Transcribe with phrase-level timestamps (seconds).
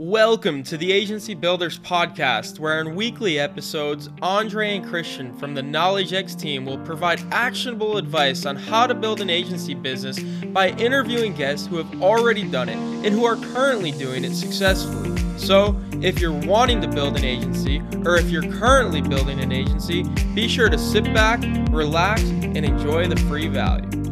[0.00, 5.62] Welcome to the Agency Builders Podcast, where in weekly episodes, Andre and Christian from the
[5.64, 10.68] Knowledge X team will provide actionable advice on how to build an agency business by
[10.76, 15.18] interviewing guests who have already done it and who are currently doing it successfully.
[15.36, 20.04] So, if you're wanting to build an agency, or if you're currently building an agency,
[20.32, 21.40] be sure to sit back,
[21.72, 24.07] relax, and enjoy the free value.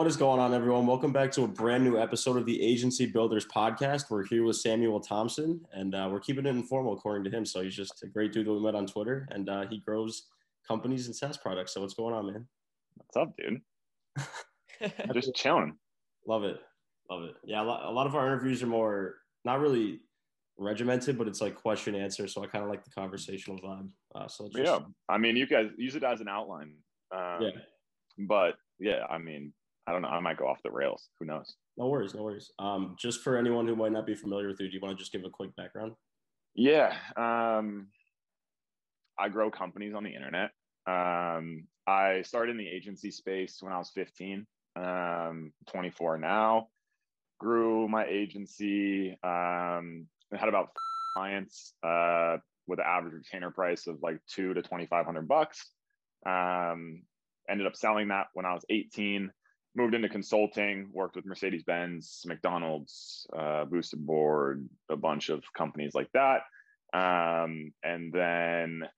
[0.00, 0.86] What is going on, everyone?
[0.86, 4.08] Welcome back to a brand new episode of the Agency Builders Podcast.
[4.08, 7.44] We're here with Samuel Thompson, and uh, we're keeping it informal, according to him.
[7.44, 10.28] So he's just a great dude that we met on Twitter, and uh, he grows
[10.66, 11.74] companies and SaaS products.
[11.74, 12.46] So what's going on, man?
[12.94, 13.60] What's up, dude?
[15.12, 15.76] Just chilling.
[16.26, 16.56] Love it,
[17.10, 17.34] love it.
[17.44, 20.00] Yeah, a lot, a lot of our interviews are more not really
[20.56, 22.26] regimented, but it's like question answer.
[22.26, 23.90] So I kind of like the conversational vibe.
[24.14, 24.78] Uh, so just, yeah,
[25.10, 26.72] I mean, you guys use it as an outline.
[27.14, 27.50] Um, yeah,
[28.16, 29.52] but yeah, I mean,
[29.86, 30.08] I don't know.
[30.08, 31.08] I might go off the rails.
[31.18, 31.54] Who knows?
[31.76, 32.50] no worries, no worries.
[32.58, 35.02] Um, just for anyone who might not be familiar with you, do you want to
[35.02, 35.92] just give a quick background?
[36.54, 36.94] Yeah.
[37.16, 37.88] Um,
[39.18, 40.50] I grow companies on the internet.
[40.86, 44.46] Um, I started in the agency space when I was 15,
[44.76, 46.68] um, 24 now.
[47.38, 50.68] Grew my agency, um, had about
[51.16, 55.66] clients uh, with an average retainer price of like two to 2,500 bucks.
[56.26, 57.02] Um,
[57.48, 59.32] ended up selling that when I was 18
[59.74, 65.94] moved into consulting, worked with Mercedes Benz, McDonald's, uh, Boosted Board, a bunch of companies
[65.94, 66.42] like that.
[66.92, 68.88] Um, and then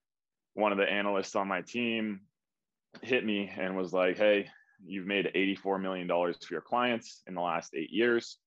[0.55, 2.23] one of the analysts on my team
[3.03, 4.49] hit me and was like, Hey,
[4.85, 8.39] you've made $84 million for your clients in the last eight years.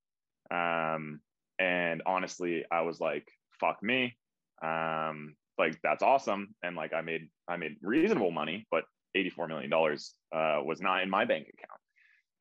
[0.51, 1.19] Um,
[1.59, 3.27] and honestly, I was like,
[3.59, 4.17] fuck me.
[4.63, 6.55] Um, like that's awesome.
[6.63, 8.83] And like I made I made reasonable money, but
[9.15, 11.79] $84 million uh, was not in my bank account.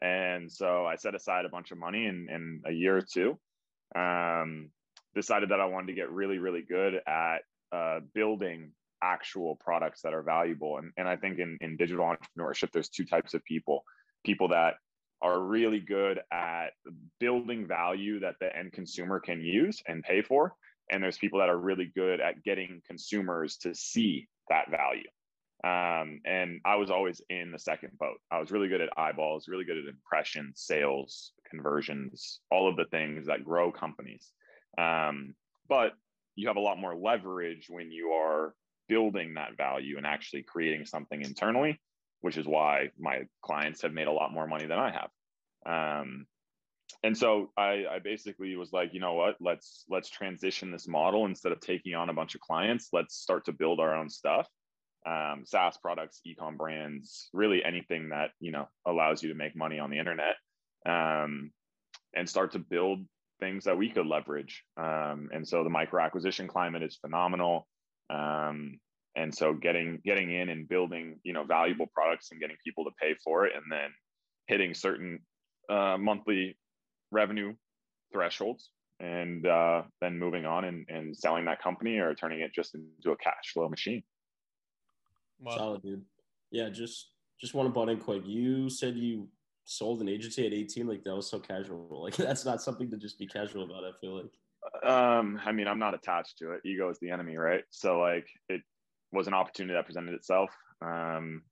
[0.00, 3.38] And so I set aside a bunch of money in, in a year or two.
[3.96, 4.70] Um,
[5.14, 7.38] decided that I wanted to get really, really good at
[7.72, 8.72] uh, building
[9.02, 10.78] actual products that are valuable.
[10.78, 13.84] And, and I think in, in digital entrepreneurship, there's two types of people
[14.24, 14.74] people that
[15.20, 16.68] are really good at
[17.20, 20.54] building value that the end consumer can use and pay for.
[20.90, 25.08] And there's people that are really good at getting consumers to see that value.
[25.64, 28.18] Um, and I was always in the second boat.
[28.30, 32.84] I was really good at eyeballs, really good at impressions, sales, conversions, all of the
[32.84, 34.30] things that grow companies.
[34.76, 35.34] Um,
[35.66, 35.92] but
[36.36, 38.54] you have a lot more leverage when you are
[38.90, 41.80] building that value and actually creating something internally,
[42.20, 46.02] which is why my clients have made a lot more money than I have.
[46.04, 46.26] Um,
[47.02, 51.24] and so I, I basically was like, you know what, let's let's transition this model
[51.24, 52.90] instead of taking on a bunch of clients.
[52.92, 54.46] Let's start to build our own stuff
[55.06, 59.78] um, SaaS products, ecom brands, really anything that you know allows you to make money
[59.78, 60.36] on the internet,
[60.86, 61.50] um,
[62.14, 63.00] and start to build
[63.40, 64.64] things that we could leverage.
[64.76, 67.66] Um, and so the micro acquisition climate is phenomenal.
[68.10, 68.78] Um,
[69.16, 72.90] and so getting getting in and building you know valuable products and getting people to
[73.00, 73.90] pay for it, and then
[74.46, 75.20] hitting certain
[75.70, 76.56] uh, monthly
[77.10, 77.54] revenue
[78.12, 82.74] thresholds and uh, then moving on and, and selling that company or turning it just
[82.74, 84.02] into a cash flow machine.
[85.44, 85.56] Wow.
[85.56, 86.02] Solid, dude.
[86.50, 87.10] Yeah, just
[87.40, 88.22] just want to butt in quick.
[88.24, 89.28] You said you
[89.64, 90.86] sold an agency at 18.
[90.86, 91.88] Like that was so casual.
[92.04, 93.84] Like that's not something to just be casual about.
[93.84, 94.90] I feel like.
[94.90, 96.62] Um, I mean, I'm not attached to it.
[96.64, 97.64] Ego is the enemy, right?
[97.70, 98.62] So like, it
[99.12, 100.50] was an opportunity that presented itself.
[100.80, 101.42] Um,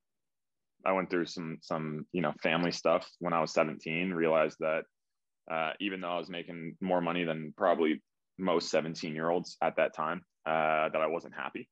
[0.84, 4.12] I went through some some you know family stuff when I was 17.
[4.12, 4.84] Realized that
[5.50, 8.02] uh, even though I was making more money than probably
[8.38, 11.68] most 17 year olds at that time, uh, that I wasn't happy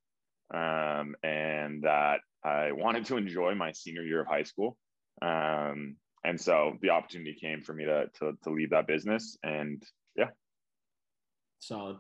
[0.53, 4.77] um, and that I wanted to enjoy my senior year of high school.
[5.23, 9.83] Um, and so the opportunity came for me to, to, to leave that business and
[10.17, 10.31] yeah.
[11.61, 11.97] Solid.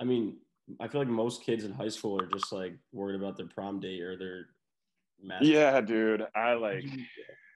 [0.00, 0.36] I mean,
[0.80, 3.80] I feel like most kids in high school are just like worried about their prom
[3.80, 4.46] date or their
[5.40, 6.26] Yeah, dude.
[6.34, 6.84] I like,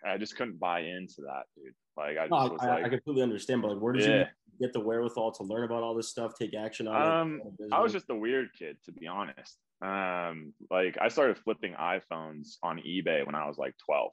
[0.05, 1.75] I just couldn't buy into that, dude.
[1.97, 4.19] Like, I just no, was I, like, I completely understand, but like, where did Yeah.
[4.19, 4.27] you
[4.67, 7.73] get the wherewithal to learn about all this stuff, take action on Um, it?
[7.73, 9.59] I was just the weird kid, to be honest.
[9.83, 14.11] Um, like I started flipping iPhones on eBay when I was like 12.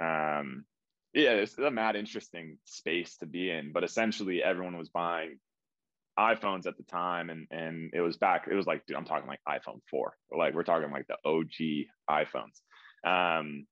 [0.00, 0.64] Um,
[1.12, 5.38] yeah, it's a mad interesting space to be in, but essentially everyone was buying
[6.18, 8.46] iPhones at the time, and and it was back.
[8.50, 10.14] It was like, dude, I'm talking like iPhone 4.
[10.36, 12.60] Like we're talking like the OG iPhones.
[13.04, 13.66] Um,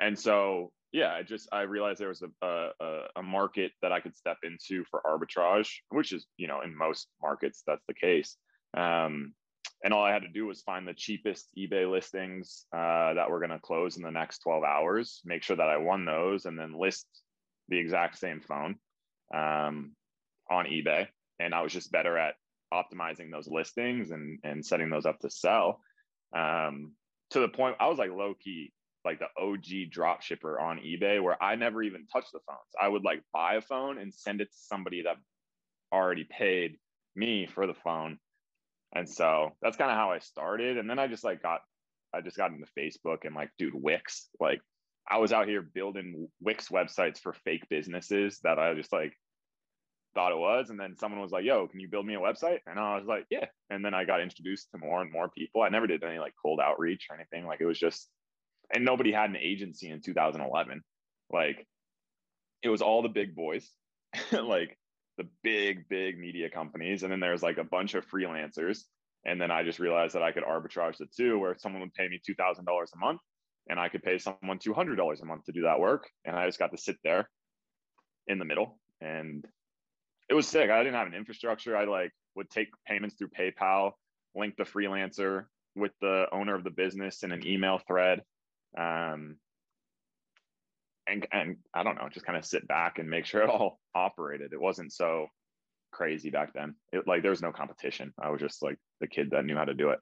[0.00, 2.46] and so yeah, I just I realized there was a,
[2.80, 6.76] a a market that I could step into for arbitrage, which is you know in
[6.76, 8.36] most markets that's the case.
[8.76, 9.34] Um,
[9.84, 13.40] and all I had to do was find the cheapest eBay listings uh, that were
[13.40, 16.58] going to close in the next 12 hours, make sure that I won those, and
[16.58, 17.06] then list
[17.68, 18.76] the exact same phone
[19.34, 19.92] um,
[20.50, 21.08] on eBay.
[21.38, 22.34] And I was just better at
[22.72, 25.80] optimizing those listings and and setting those up to sell.
[26.36, 26.92] Um,
[27.30, 28.72] to the point I was like low key
[29.06, 32.58] like the OG drop shipper on eBay where I never even touched the phones.
[32.78, 35.16] I would like buy a phone and send it to somebody that
[35.92, 36.76] already paid
[37.14, 38.18] me for the phone.
[38.94, 40.78] And so that's kind of how I started.
[40.78, 41.60] And then I just like got
[42.14, 44.28] I just got into Facebook and like, dude, Wix.
[44.40, 44.60] Like
[45.08, 49.12] I was out here building Wix websites for fake businesses that I just like
[50.14, 50.70] thought it was.
[50.70, 52.60] And then someone was like, yo, can you build me a website?
[52.66, 53.46] And I was like, yeah.
[53.70, 55.62] And then I got introduced to more and more people.
[55.62, 57.46] I never did any like cold outreach or anything.
[57.46, 58.08] Like it was just,
[58.74, 60.82] and nobody had an agency in 2011.
[61.30, 61.66] Like
[62.62, 63.68] it was all the big boys,
[64.32, 64.76] like
[65.16, 67.02] the big, big media companies.
[67.02, 68.80] And then there's like a bunch of freelancers.
[69.24, 72.08] And then I just realized that I could arbitrage the two where someone would pay
[72.08, 73.20] me $2,000 a month
[73.68, 76.08] and I could pay someone $200 a month to do that work.
[76.24, 77.28] And I just got to sit there
[78.28, 79.44] in the middle and
[80.28, 80.70] it was sick.
[80.70, 81.76] I didn't have an infrastructure.
[81.76, 83.92] I like would take payments through PayPal,
[84.34, 88.22] link the freelancer with the owner of the business in an email thread.
[88.76, 89.36] Um,
[91.06, 93.80] and, and I don't know, just kind of sit back and make sure it all
[93.94, 94.52] operated.
[94.52, 95.28] It wasn't so
[95.92, 96.74] crazy back then.
[96.92, 98.12] It like there was no competition.
[98.20, 99.98] I was just like the kid that knew how to do it.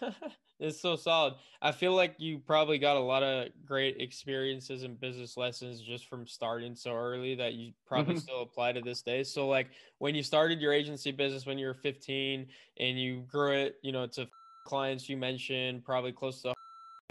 [0.60, 1.34] it's so solid.
[1.60, 6.08] I feel like you probably got a lot of great experiences and business lessons just
[6.08, 8.22] from starting so early that you probably mm-hmm.
[8.22, 9.24] still apply to this day.
[9.24, 9.68] So like
[9.98, 12.46] when you started your agency business when you were 15
[12.78, 14.26] and you grew it, you know, to
[14.66, 16.54] clients you mentioned probably close to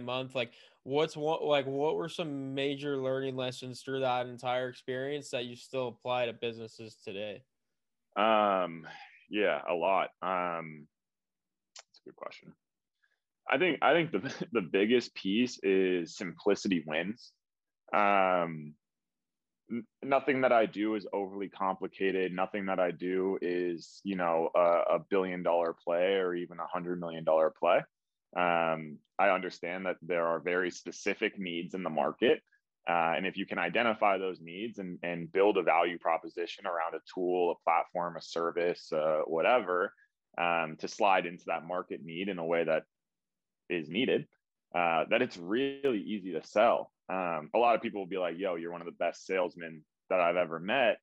[0.01, 0.51] month, like
[0.84, 5.56] what's what like what were some major learning lessons through that entire experience that you
[5.56, 7.44] still apply to businesses today?
[8.16, 8.88] Um
[9.30, 10.10] yeah, a lot.
[10.22, 10.88] Um
[11.78, 12.54] that's a good question.
[13.50, 17.31] I think I think the the biggest piece is simplicity wins.
[17.94, 18.74] Um,
[20.04, 22.34] nothing that I do is overly complicated.
[22.34, 26.68] Nothing that I do is you know a, a billion dollar play or even a
[26.68, 27.81] hundred million dollar play.
[28.36, 32.42] Um, I understand that there are very specific needs in the market.
[32.90, 36.94] Uh, and if you can identify those needs and, and build a value proposition around
[36.96, 39.94] a tool, a platform, a service, uh, whatever,
[40.38, 42.84] um, to slide into that market need in a way that
[43.70, 44.25] is needed,
[44.75, 46.92] uh, that it's really easy to sell.
[47.10, 49.84] Um, a lot of people will be like, yo, you're one of the best salesmen
[50.10, 50.98] that I've ever met.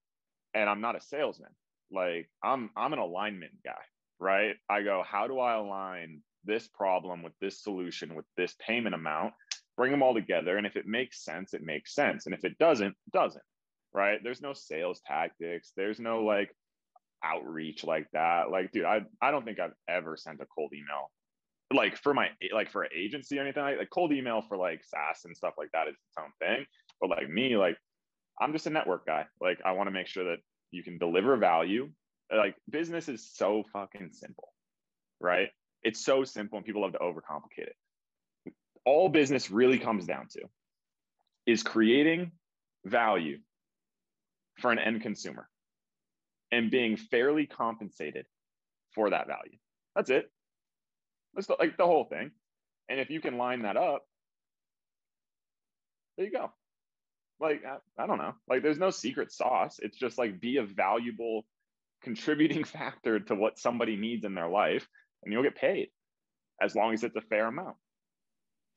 [0.53, 1.55] And I'm not a salesman.
[1.91, 3.83] Like I'm I'm an alignment guy,
[4.19, 4.57] right?
[4.69, 9.35] I go, how do I align this problem with this solution with this payment amount?
[9.77, 10.57] Bring them all together.
[10.57, 12.27] And if it makes sense, it makes sense.
[12.27, 13.45] And if it doesn't, doesn't.
[13.93, 14.21] Right.
[14.23, 15.73] There's no sales tactics.
[15.77, 16.55] There's no like
[17.25, 18.51] outreach like that.
[18.51, 21.11] Like, dude, I I don't think I've ever sent a cold email
[21.73, 24.83] like for my like for an agency or anything like like cold email for like
[24.85, 26.67] SaaS and stuff like that is its own thing.
[27.01, 27.77] But like me, like
[28.41, 29.27] I'm just a network guy.
[29.41, 30.39] Like I want to make sure that
[30.71, 31.91] you can deliver value.
[32.35, 34.49] Like business is so fucking simple,
[35.21, 35.49] right?
[35.83, 37.77] It's so simple and people love to overcomplicate it.
[38.85, 40.43] All business really comes down to
[41.47, 42.33] is creating
[42.85, 43.39] value
[44.59, 45.49] for an end consumer
[46.53, 48.27] and being fairly compensated
[48.95, 49.59] for that value.
[49.95, 50.31] That's it.
[51.35, 52.31] That's the, like the whole thing.
[52.89, 54.05] And if you can line that up,
[56.17, 56.51] there you go.
[57.39, 58.35] Like, I, I don't know.
[58.49, 59.79] Like, there's no secret sauce.
[59.81, 61.47] It's just like be a valuable
[62.03, 64.87] contributing factor to what somebody needs in their life,
[65.23, 65.89] and you'll get paid
[66.61, 67.77] as long as it's a fair amount.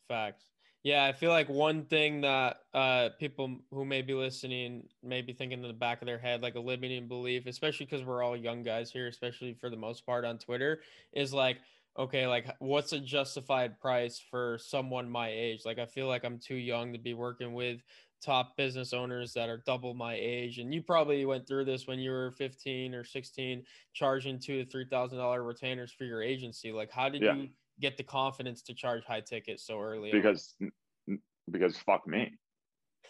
[0.07, 0.43] Facts.
[0.83, 5.31] Yeah, I feel like one thing that uh, people who may be listening may be
[5.31, 8.35] thinking in the back of their head, like a limiting belief, especially because we're all
[8.35, 10.81] young guys here, especially for the most part on Twitter,
[11.13, 11.59] is like,
[11.97, 15.61] okay, like what's a justified price for someone my age?
[15.63, 17.79] Like I feel like I'm too young to be working with
[18.23, 20.59] top business owners that are double my age.
[20.59, 23.63] And you probably went through this when you were 15 or 16,
[23.93, 26.71] charging two to three thousand dollar retainers for your agency.
[26.71, 27.35] Like how did yeah.
[27.35, 27.49] you
[27.79, 30.11] get the confidence to charge high tickets so early?
[30.11, 31.19] Because on?
[31.51, 32.33] because fuck me.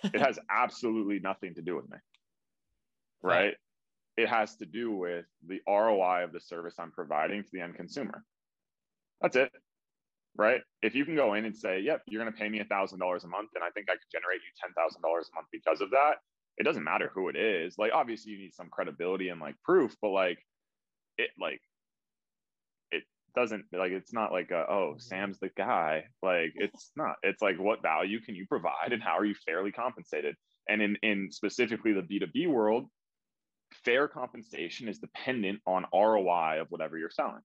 [0.04, 1.98] It has absolutely nothing to do with me.
[3.22, 3.54] Right?
[4.18, 7.76] It has to do with the ROI of the service I'm providing to the end
[7.76, 8.24] consumer.
[9.22, 9.52] That's it.
[10.36, 10.62] Right.
[10.82, 13.00] If you can go in and say, yep, you're going to pay me a thousand
[13.00, 15.48] dollars a month, and I think I could generate you ten thousand dollars a month
[15.52, 16.16] because of that.
[16.58, 17.76] It doesn't matter who it is.
[17.78, 20.40] Like, obviously, you need some credibility and like proof, but like,
[21.20, 21.62] it like,
[22.92, 23.04] it
[23.36, 25.00] doesn't like it's not like a, oh mm-hmm.
[25.00, 26.06] Sam's the guy.
[26.24, 27.18] Like, it's not.
[27.22, 30.36] It's like what value can you provide, and how are you fairly compensated?
[30.68, 32.88] And in in specifically the B two B world,
[33.86, 37.42] fair compensation is dependent on ROI of whatever you're selling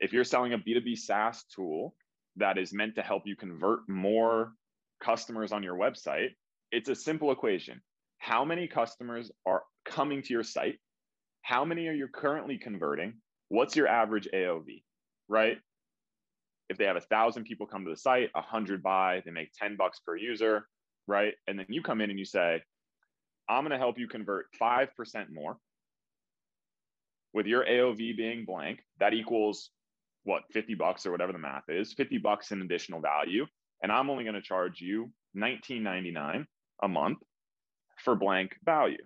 [0.00, 1.94] If you're selling a B2B SaaS tool
[2.36, 4.52] that is meant to help you convert more
[5.02, 6.30] customers on your website,
[6.70, 7.80] it's a simple equation.
[8.18, 10.78] How many customers are coming to your site?
[11.42, 13.14] How many are you currently converting?
[13.48, 14.82] What's your average AOV,
[15.28, 15.58] right?
[16.68, 19.52] If they have a thousand people come to the site, a hundred buy, they make
[19.56, 20.66] 10 bucks per user,
[21.06, 21.34] right?
[21.46, 22.62] And then you come in and you say,
[23.48, 24.88] I'm going to help you convert 5%
[25.32, 25.56] more
[27.32, 28.80] with your AOV being blank.
[28.98, 29.70] That equals
[30.26, 33.46] what, 50 bucks or whatever the math is, 50 bucks in additional value.
[33.82, 36.44] And I'm only going to charge you 19.99
[36.82, 37.18] a month
[38.04, 39.02] for blank value.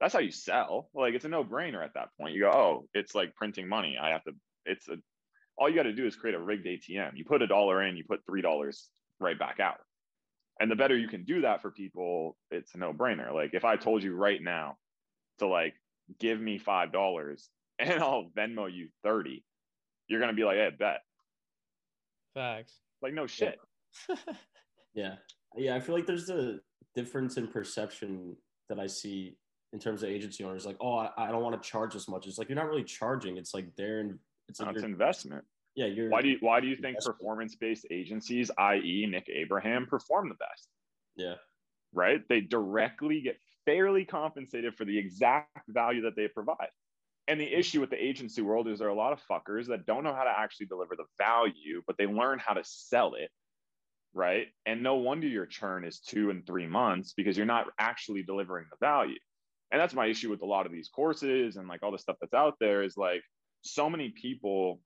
[0.00, 0.90] That's how you sell.
[0.94, 2.34] Like it's a no brainer at that point.
[2.34, 3.96] You go, oh, it's like printing money.
[4.00, 4.32] I have to,
[4.66, 4.96] it's a,
[5.56, 7.12] all you got to do is create a rigged ATM.
[7.16, 8.76] You put a dollar in, you put $3
[9.20, 9.78] right back out
[10.60, 13.76] and the better you can do that for people it's a no-brainer like if i
[13.76, 14.76] told you right now
[15.38, 15.74] to like
[16.20, 19.44] give me five dollars and i'll venmo you 30
[20.08, 21.00] you're gonna be like hey bet
[22.34, 23.58] facts like no shit
[24.94, 25.14] yeah
[25.56, 26.58] yeah i feel like there's a
[26.94, 28.36] difference in perception
[28.68, 29.36] that i see
[29.72, 32.26] in terms of agency owners like oh i, I don't want to charge as much
[32.26, 34.18] it's like you're not really charging it's like they're in
[34.48, 35.44] it's, like it's investment
[35.74, 36.08] yeah, you're.
[36.08, 39.90] Why do you Why do you think performance based agencies, i.e., Nick Abraham, mm-hmm.
[39.90, 40.68] perform the best?
[41.16, 41.34] Yeah.
[41.92, 42.20] Right.
[42.28, 46.68] They directly get fairly compensated for the exact value that they provide.
[47.26, 49.86] And the issue with the agency world is there are a lot of fuckers that
[49.86, 53.30] don't know how to actually deliver the value, but they learn how to sell it.
[54.12, 54.48] Right.
[54.66, 58.66] And no wonder your churn is two and three months because you're not actually delivering
[58.70, 59.18] the value.
[59.72, 62.16] And that's my issue with a lot of these courses and like all the stuff
[62.20, 63.22] that's out there is like
[63.62, 64.80] so many people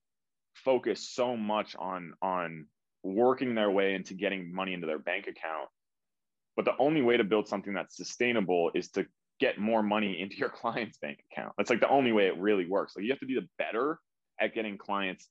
[0.55, 2.67] focus so much on on
[3.03, 5.69] working their way into getting money into their bank account
[6.59, 9.07] but the only way to build something that's sustainable is to
[9.41, 11.55] get more money into your client's bank account.
[11.57, 12.95] That's like the only way it really works.
[12.97, 13.99] Like you have to be the better
[14.41, 15.29] at getting clients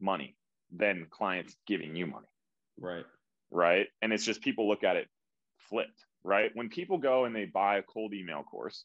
[0.00, 0.36] money
[0.74, 2.26] than clients giving you money.
[2.78, 3.04] Right.
[3.50, 3.86] Right?
[4.00, 5.08] And it's just people look at it
[5.68, 6.52] flipped right?
[6.54, 8.84] When people go and they buy a cold email course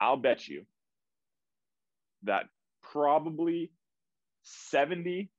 [0.00, 0.64] i'll bet you
[2.24, 2.46] that
[2.82, 3.70] probably
[4.42, 5.30] 70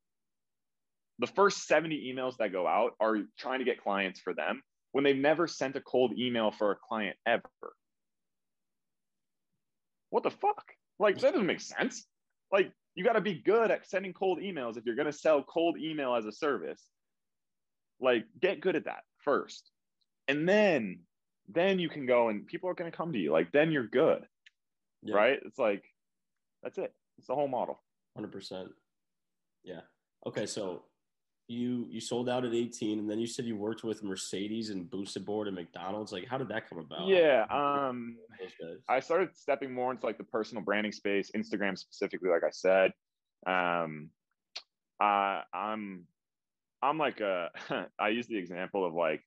[1.19, 4.61] the first 70 emails that go out are trying to get clients for them
[4.91, 7.43] when they've never sent a cold email for a client ever.
[10.15, 10.71] What the fuck?
[10.97, 12.05] Like, that doesn't make sense.
[12.49, 15.43] Like, you got to be good at sending cold emails if you're going to sell
[15.43, 16.81] cold email as a service.
[17.99, 19.71] Like, get good at that first.
[20.29, 20.99] And then,
[21.49, 23.33] then you can go and people are going to come to you.
[23.33, 24.25] Like, then you're good.
[25.03, 25.15] Yeah.
[25.15, 25.39] Right?
[25.45, 25.83] It's like,
[26.63, 26.93] that's it.
[27.17, 27.83] It's the whole model.
[28.17, 28.69] 100%.
[29.65, 29.81] Yeah.
[30.25, 30.45] Okay.
[30.45, 30.83] So
[31.47, 34.89] you you sold out at 18 and then you said you worked with Mercedes and
[34.89, 36.11] Boosted Board and McDonald's.
[36.11, 37.07] Like how did that come about?
[37.07, 37.45] Yeah.
[37.49, 38.17] Um
[38.89, 42.91] I started stepping more into like the personal branding space, Instagram specifically, like I said.
[43.45, 44.09] Um
[44.99, 46.05] uh, I'm
[46.81, 47.49] I'm like a
[47.99, 49.21] I use the example of like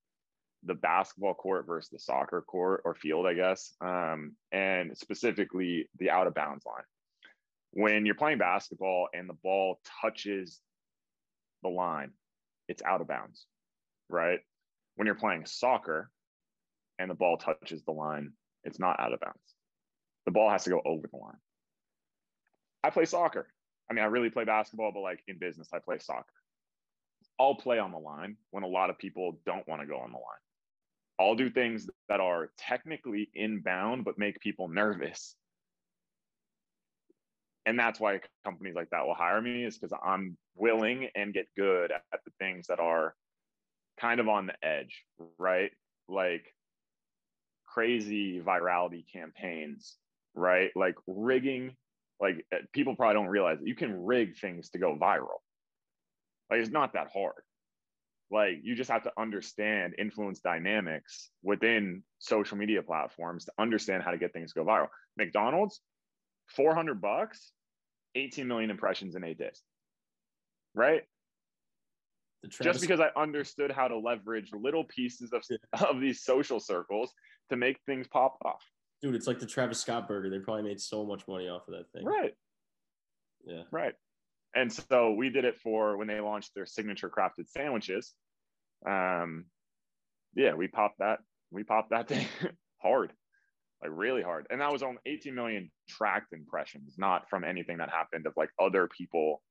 [0.65, 3.75] the basketball court versus the soccer court or field, I guess.
[3.81, 6.83] Um, and specifically the out of bounds line
[7.73, 10.61] when you're playing basketball and the ball touches
[11.63, 12.13] the line,
[12.69, 13.47] it's out of bounds,
[14.09, 14.41] right?
[14.97, 16.11] When you're playing soccer
[16.99, 18.33] and the ball touches the line,
[18.65, 19.39] it's not out of bounds.
[20.27, 21.39] The ball has to go over the line.
[22.83, 23.49] I play soccer.
[23.91, 26.27] I mean, I really play basketball, but like in business, I play soccer.
[27.41, 30.11] I'll play on the line when a lot of people don't want to go on
[30.11, 30.25] the line.
[31.21, 35.35] I'll do things that are technically inbound, but make people nervous
[37.69, 41.47] and that's why companies like that will hire me is because i'm willing and get
[41.57, 43.15] good at the things that are
[44.01, 45.05] kind of on the edge
[45.39, 45.71] right?
[46.09, 46.55] Like
[47.67, 49.97] crazy virality campaigns
[50.35, 50.71] right?
[50.77, 51.75] Like rigging
[52.21, 55.39] like eh, people probably don't realize that you can rig things to go viral.
[56.51, 57.43] Like it's not that hard.
[58.31, 64.11] Like you just have to understand influence dynamics within social media platforms to understand how
[64.11, 64.89] to get things to go viral.
[65.17, 65.81] Mcdonald's
[66.49, 67.53] 400 bucks
[68.15, 69.63] 18 million impressions in eight days.
[70.75, 71.03] Right?
[72.63, 75.43] Just because I understood how to leverage little pieces of,
[75.89, 77.13] of these social circles
[77.51, 78.63] to make things pop off.
[79.03, 80.31] Dude, it's like the Travis Scott burger.
[80.31, 82.05] They probably made so much money off of that thing.
[82.05, 82.35] Right.
[83.45, 83.63] Yeah.
[83.71, 83.95] Right.
[84.55, 88.15] And so we did it for when they launched their signature crafted sandwiches.
[88.89, 89.47] Um,
[90.35, 91.19] yeah, we popped that.
[91.51, 92.27] We popped that thing
[92.79, 93.13] hard
[93.83, 94.47] like really hard.
[94.51, 98.51] And that was on 18 million tracked impressions, not from anything that happened of like
[98.59, 99.43] other people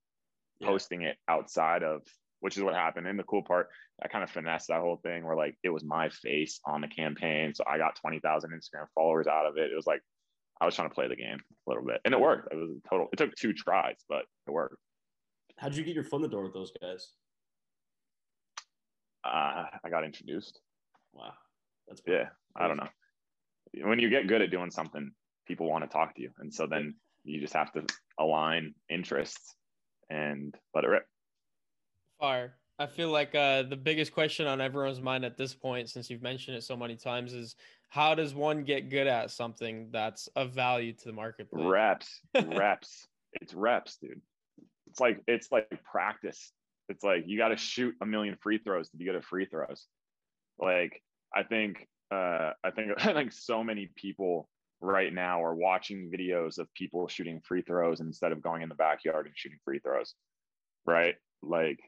[0.60, 0.68] yeah.
[0.68, 2.02] posting it outside of,
[2.40, 3.08] which is what happened.
[3.08, 3.70] And the cool part,
[4.02, 6.88] I kind of finessed that whole thing where like it was my face on the
[6.88, 7.54] campaign.
[7.54, 9.72] So I got 20,000 Instagram followers out of it.
[9.72, 10.02] It was like,
[10.60, 11.38] I was trying to play the game
[11.68, 12.52] a little bit, and it worked.
[12.52, 13.08] It was a total.
[13.14, 14.78] It took two tries, but it worked.
[15.58, 17.12] How'd you get your foot in the door with those guys?
[19.24, 20.60] Uh, I got introduced.
[21.14, 21.34] Wow,
[21.88, 22.30] that's yeah.
[22.56, 22.88] I don't know.
[23.84, 25.12] When you get good at doing something,
[25.48, 27.84] people want to talk to you, and so then you just have to
[28.20, 29.57] align interests
[30.10, 31.06] and let it rip.
[32.20, 32.56] Fire.
[32.80, 36.22] I feel like uh, the biggest question on everyone's mind at this point, since you've
[36.22, 37.56] mentioned it so many times, is
[37.90, 41.66] how does one get good at something that's of value to the marketplace?
[41.66, 43.08] Reps, reps.
[43.34, 44.22] It's reps, dude.
[44.90, 46.52] It's like it's like practice.
[46.90, 49.46] It's like you got to shoot a million free throws to be good at free
[49.46, 49.88] throws.
[50.60, 51.02] Like
[51.36, 54.50] I think, uh, I think, I think so many people
[54.82, 58.76] right now are watching videos of people shooting free throws instead of going in the
[58.76, 60.14] backyard and shooting free throws.
[60.86, 61.16] Right?
[61.42, 61.80] Like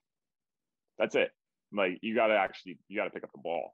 [0.97, 1.31] that's it.
[1.71, 3.73] Like you got to actually you got to pick up the ball,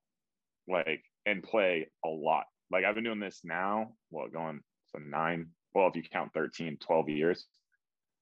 [0.68, 2.46] like and play a lot.
[2.72, 3.94] Like I've been doing this now.
[4.12, 5.48] Well, going so nine.
[5.74, 7.46] Well, if you count 13, 12 years,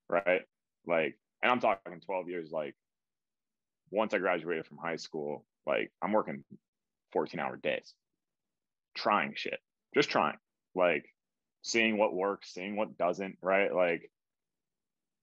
[0.10, 0.42] right?
[0.88, 2.50] Like, and I'm talking 12 years.
[2.52, 2.76] Like
[3.92, 6.44] once I graduated from high school, like I'm working
[7.12, 7.94] 14 hour days,
[8.96, 9.60] trying shit,
[9.96, 10.38] just trying,
[10.76, 11.06] like
[11.62, 13.74] seeing what works, seeing what doesn't, right?
[13.74, 14.10] Like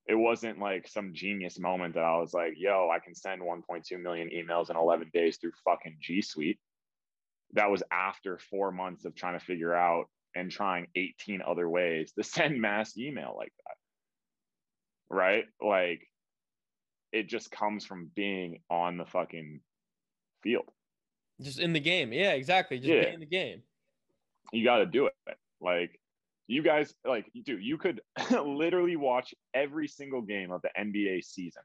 [0.07, 4.02] it wasn't like some genius moment that I was like, yo, I can send 1.2
[4.02, 6.59] million emails in 11 days through fucking G Suite.
[7.52, 12.12] That was after four months of trying to figure out and trying 18 other ways
[12.12, 15.14] to send mass email like that.
[15.14, 15.45] Right?
[15.61, 16.07] Like
[17.12, 19.61] it just comes from being on the fucking
[20.42, 20.71] field.
[21.40, 22.12] Just in the game.
[22.12, 22.78] Yeah, exactly.
[22.78, 23.12] Just yeah.
[23.14, 23.62] in the game.
[24.52, 25.14] You got to do it.
[25.61, 26.00] Like
[26.50, 28.00] you guys like dude you could
[28.45, 31.62] literally watch every single game of the nba season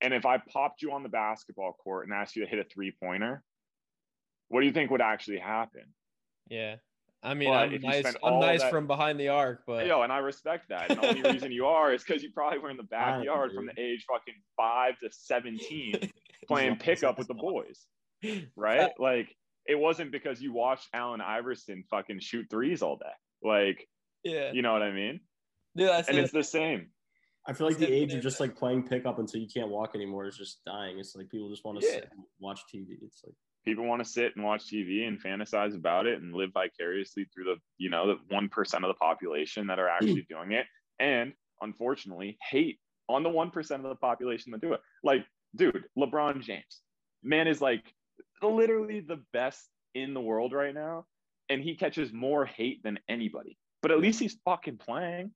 [0.00, 2.64] and if i popped you on the basketball court and asked you to hit a
[2.64, 3.44] three pointer
[4.48, 5.82] what do you think would actually happen
[6.48, 6.76] yeah
[7.22, 8.14] I mean, but I'm nice.
[8.22, 10.90] I'm nice that, from behind the arc, but yo, and I respect that.
[10.90, 13.66] And the only reason you are is because you probably were in the backyard from
[13.66, 16.12] the age fucking five to seventeen,
[16.46, 17.86] playing pickup with the boys,
[18.54, 18.92] right?
[19.00, 19.34] Like
[19.68, 23.06] it wasn't because you watched Allen Iverson fucking shoot threes all day.
[23.42, 23.88] Like,
[24.22, 25.20] yeah, you know what I mean?
[25.74, 26.88] Yeah, and it's the same.
[27.48, 30.26] I feel like the age of just like playing pickup until you can't walk anymore
[30.26, 30.98] is just dying.
[30.98, 31.94] It's like people just want to yeah.
[31.94, 32.96] sit and watch TV.
[33.02, 36.50] It's like people want to sit and watch TV and fantasize about it and live
[36.52, 40.28] vicariously through the you know the one percent of the population that are actually mm.
[40.28, 40.66] doing it,
[40.98, 44.80] and unfortunately hate on the one percent of the population that do it.
[45.04, 46.80] Like, dude, LeBron James,
[47.22, 47.84] man, is like
[48.42, 51.06] literally the best in the world right now,
[51.48, 53.56] and he catches more hate than anybody.
[53.82, 55.32] But at least he's fucking playing.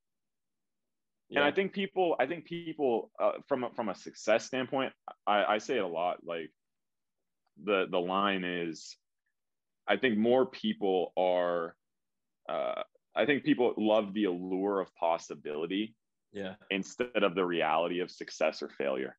[1.29, 1.39] Yeah.
[1.39, 4.93] And I think people, I think people, uh, from a, from a success standpoint,
[5.27, 6.19] I, I say it a lot.
[6.25, 6.51] Like
[7.63, 8.97] the the line is,
[9.87, 11.77] I think more people are.
[12.49, 12.83] Uh,
[13.15, 15.95] I think people love the allure of possibility,
[16.33, 19.17] yeah, instead of the reality of success or failure.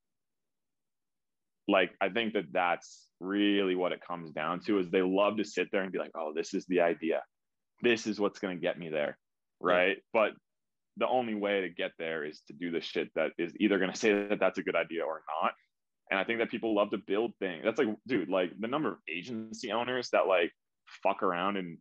[1.72, 5.46] Like I think that that's really what it comes down to is they love to
[5.46, 7.22] sit there and be like, oh, this is the idea.
[7.82, 9.18] This is what's going to get me there.
[9.60, 9.98] Right.
[9.98, 10.04] Yeah.
[10.14, 10.32] But
[10.98, 13.92] the only way to get there is to do the shit that is either going
[13.92, 15.54] to say that that's a good idea or not.
[16.10, 17.64] And I think that people love to build things.
[17.64, 20.52] That's like, dude, like the number of agency owners that like
[21.04, 21.78] fuck around and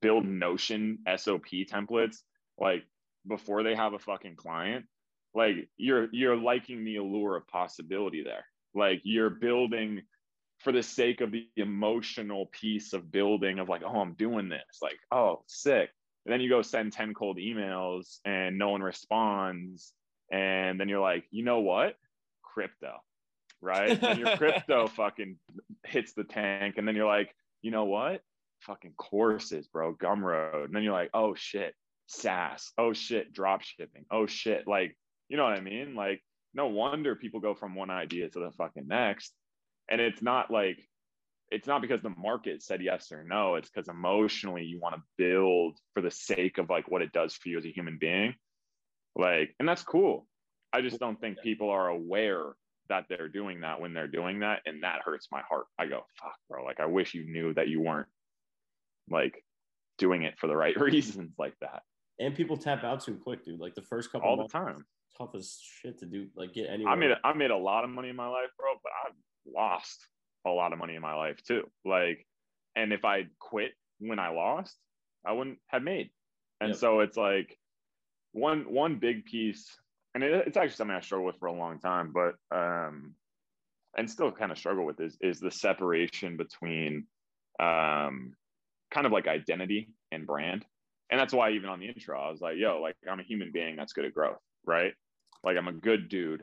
[0.00, 2.16] build Notion SOP templates,
[2.58, 2.82] like
[3.26, 4.86] before they have a fucking client,
[5.34, 8.44] like you're you're liking the allure of possibility there.
[8.74, 10.02] Like you're building
[10.60, 14.78] for the sake of the emotional piece of building of like, oh, I'm doing this,
[14.82, 15.90] like, oh, sick.
[16.26, 19.92] And then you go send 10 cold emails and no one responds.
[20.30, 21.96] And then you're like, you know what?
[22.42, 22.92] Crypto,
[23.62, 24.02] right?
[24.02, 25.36] and your crypto fucking
[25.86, 26.74] hits the tank.
[26.76, 28.20] And then you're like, you know what?
[28.60, 30.66] Fucking courses, bro, Gumroad.
[30.66, 31.74] And then you're like, oh shit,
[32.06, 32.70] SaaS.
[32.76, 34.04] Oh shit, drop shipping.
[34.10, 34.68] Oh shit.
[34.68, 34.94] Like,
[35.30, 35.94] you know what I mean?
[35.94, 36.22] Like,
[36.54, 39.32] no wonder people go from one idea to the fucking next.
[39.90, 40.80] And it's not like
[41.50, 43.56] it's not because the market said yes or no.
[43.56, 47.34] It's because emotionally you want to build for the sake of like what it does
[47.34, 48.34] for you as a human being.
[49.16, 50.26] Like and that's cool.
[50.72, 52.44] I just don't think people are aware
[52.88, 55.66] that they're doing that when they're doing that and that hurts my heart.
[55.78, 56.64] I go fuck bro.
[56.64, 58.08] Like i wish you knew that you weren't
[59.08, 59.44] like
[59.98, 61.82] doing it for the right reasons like that.
[62.18, 63.60] And people tap out too quick dude.
[63.60, 64.84] Like the first couple all the time
[65.20, 67.90] tough as shit to do like get anywhere i made i made a lot of
[67.90, 69.10] money in my life bro but i
[69.54, 70.08] lost
[70.46, 71.68] a lot of money in my life too.
[71.84, 72.26] Like,
[72.76, 74.76] and if I quit when I lost,
[75.24, 76.10] I wouldn't have made.
[76.60, 76.78] And yep.
[76.78, 77.58] so it's like
[78.32, 79.66] one one big piece,
[80.14, 83.14] and it, it's actually something I struggle with for a long time, but um,
[83.96, 87.06] and still kind of struggle with is is the separation between
[87.60, 88.34] um,
[88.90, 90.64] kind of like identity and brand
[91.10, 93.52] And that's why even on the intro, I was like, yo, like I'm a human
[93.52, 94.92] being that's good at growth, right?
[95.44, 96.42] Like I'm a good dude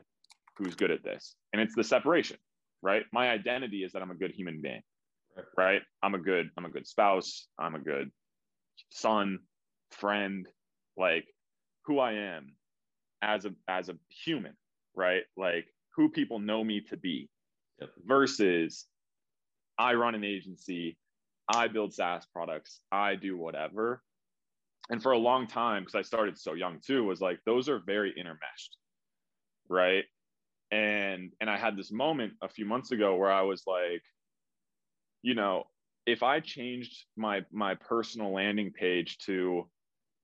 [0.56, 1.34] who's good at this.
[1.52, 2.36] And it's the separation,
[2.82, 3.04] right?
[3.12, 4.82] My identity is that I'm a good human being.
[5.56, 5.82] Right.
[6.02, 7.46] I'm a good, I'm a good spouse.
[7.58, 8.10] I'm a good
[8.90, 9.38] son,
[9.90, 10.48] friend,
[10.96, 11.24] like
[11.84, 12.54] who I am
[13.22, 14.54] as a as a human,
[14.94, 15.22] right?
[15.36, 17.28] Like who people know me to be
[17.80, 17.90] yep.
[18.04, 18.86] versus
[19.78, 20.96] I run an agency,
[21.48, 24.02] I build SaaS products, I do whatever.
[24.90, 27.80] And for a long time, because I started so young too, was like those are
[27.84, 28.76] very intermeshed.
[29.68, 30.04] Right.
[30.70, 34.02] And and I had this moment a few months ago where I was like,
[35.22, 35.64] you know,
[36.06, 39.68] if I changed my my personal landing page to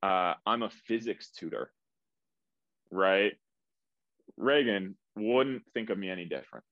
[0.03, 1.73] uh, I'm a physics tutor,
[2.91, 3.33] right?
[4.37, 6.65] Reagan wouldn't think of me any different,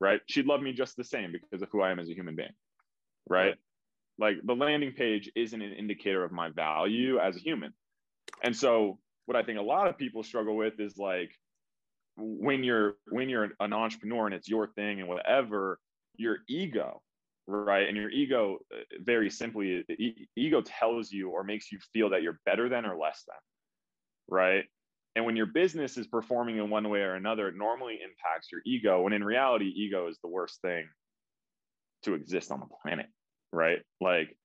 [0.00, 0.20] right?
[0.26, 2.54] She'd love me just the same because of who I am as a human being,
[3.28, 3.54] right?
[4.18, 7.72] Like the landing page isn't an indicator of my value as a human.
[8.42, 11.30] And so what I think a lot of people struggle with is like
[12.20, 15.78] when you're when you're an entrepreneur and it's your thing and whatever,
[16.16, 17.02] your ego
[17.46, 17.88] right?
[17.88, 22.22] And your ego uh, very simply e- ego tells you or makes you feel that
[22.22, 23.36] you're better than or less than
[24.28, 24.64] right?
[25.16, 28.60] And when your business is performing in one way or another it normally impacts your
[28.64, 29.02] ego.
[29.02, 30.88] When in reality ego is the worst thing
[32.04, 33.06] to exist on the planet
[33.52, 33.80] right?
[34.00, 34.36] Like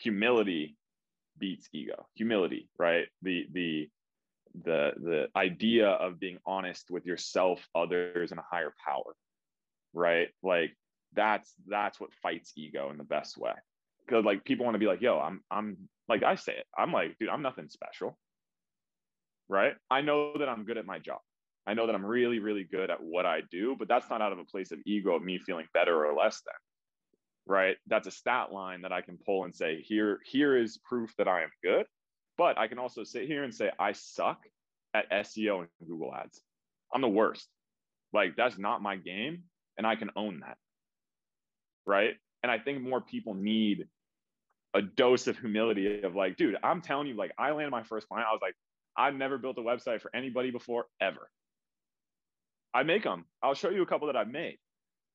[0.00, 0.76] humility
[1.38, 2.06] beats ego.
[2.14, 3.06] Humility right?
[3.22, 3.88] The the
[4.64, 9.14] the the idea of being honest with yourself others and a higher power
[9.92, 10.28] right?
[10.42, 10.76] Like
[11.14, 13.52] that's that's what fights ego in the best way.
[14.06, 15.76] Because like people want to be like yo i'm i'm
[16.08, 16.66] like i say it.
[16.76, 18.18] I'm like dude i'm nothing special
[19.48, 19.74] right?
[19.90, 21.20] I know that i'm good at my job.
[21.66, 24.32] I know that i'm really really good at what i do but that's not out
[24.32, 26.54] of a place of ego of me feeling better or less than
[27.46, 27.76] right?
[27.86, 31.28] That's a stat line that i can pull and say here here is proof that
[31.28, 31.86] i am good
[32.40, 34.40] but i can also sit here and say i suck
[34.94, 36.40] at seo and google ads
[36.94, 37.48] i'm the worst
[38.12, 39.44] like that's not my game
[39.76, 40.56] and i can own that
[41.86, 42.14] right?
[42.42, 43.86] And I think more people need
[44.74, 48.08] a dose of humility of like, dude, I'm telling you, like, I landed my first
[48.08, 48.28] client.
[48.28, 48.54] I was like,
[48.96, 51.28] I've never built a website for anybody before ever.
[52.72, 53.24] I make them.
[53.42, 54.58] I'll show you a couple that I've made,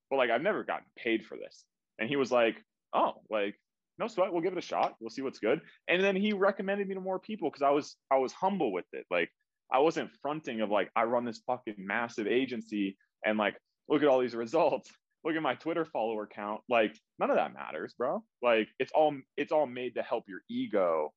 [0.09, 1.63] but like, I've never gotten paid for this.
[1.97, 2.57] And he was like,
[2.93, 3.55] oh, like,
[3.97, 4.31] no sweat.
[4.31, 4.95] We'll give it a shot.
[4.99, 5.61] We'll see what's good.
[5.87, 8.85] And then he recommended me to more people because I was I was humble with
[8.93, 9.05] it.
[9.09, 9.29] Like
[9.71, 14.07] I wasn't fronting of like I run this fucking massive agency and like look at
[14.07, 14.91] all these results
[15.25, 16.61] look at my Twitter follower count.
[16.69, 18.23] Like none of that matters, bro.
[18.41, 21.11] Like it's all it's all made to help your ego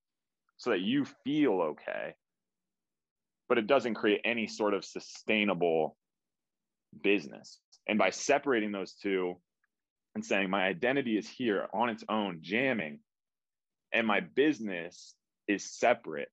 [0.57, 2.15] so that you feel okay.
[3.49, 5.97] But it doesn't create any sort of sustainable
[7.03, 7.59] business.
[7.87, 9.37] And by separating those two
[10.15, 13.01] and saying my identity is here on its own, jamming,
[13.93, 15.15] and my business
[15.47, 16.29] is separate,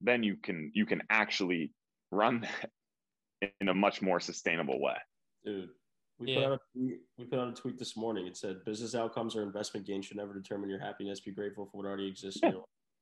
[0.00, 1.72] then you can you can actually
[2.10, 2.40] run
[3.42, 4.96] that in a much more sustainable way.
[5.44, 5.70] Dude,
[6.18, 6.36] we yeah.
[6.36, 8.26] put out a tweet, we put out a tweet this morning.
[8.26, 11.20] It said business outcomes or investment gains should never determine your happiness.
[11.20, 12.50] Be grateful for what already exists yeah.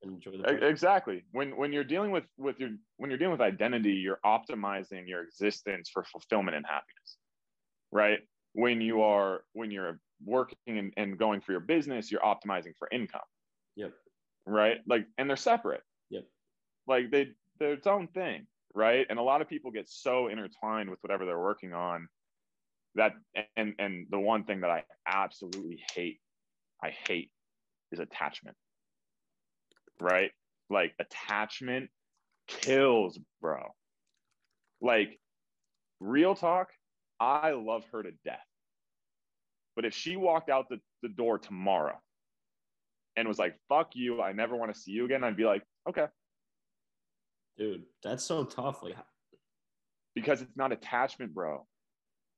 [0.03, 0.63] and enjoy the process.
[0.63, 1.25] exactly.
[1.33, 5.23] When when you're dealing with with your when you're dealing with identity, you're optimizing your
[5.23, 7.17] existence for fulfillment and happiness.
[7.93, 8.21] Right?
[8.57, 12.89] When you are when you're working and, and going for your business, you're optimizing for
[12.91, 13.21] income.
[13.77, 13.93] Yep.
[14.47, 14.79] Right?
[14.89, 15.83] Like and they're separate.
[16.09, 16.25] Yep.
[16.87, 19.07] Like they they're its own thing, right?
[19.11, 22.09] And a lot of people get so intertwined with whatever they're working on
[22.95, 23.13] that
[23.57, 26.21] and and the one thing that I absolutely hate,
[26.83, 27.31] I hate
[27.93, 28.57] is attachment.
[30.01, 30.31] Right?
[30.71, 31.91] Like attachment
[32.47, 33.75] kills, bro.
[34.81, 35.21] Like
[36.01, 36.69] real talk,
[37.21, 38.46] I love her to death.
[39.77, 42.01] But if she walked out the, the door tomorrow
[43.15, 45.63] and was like, fuck you, I never want to see you again, I'd be like,
[45.89, 46.07] okay.
[47.59, 48.83] Dude, that's so tough.
[48.83, 48.97] Like
[50.17, 51.67] because it's not attachment, bro.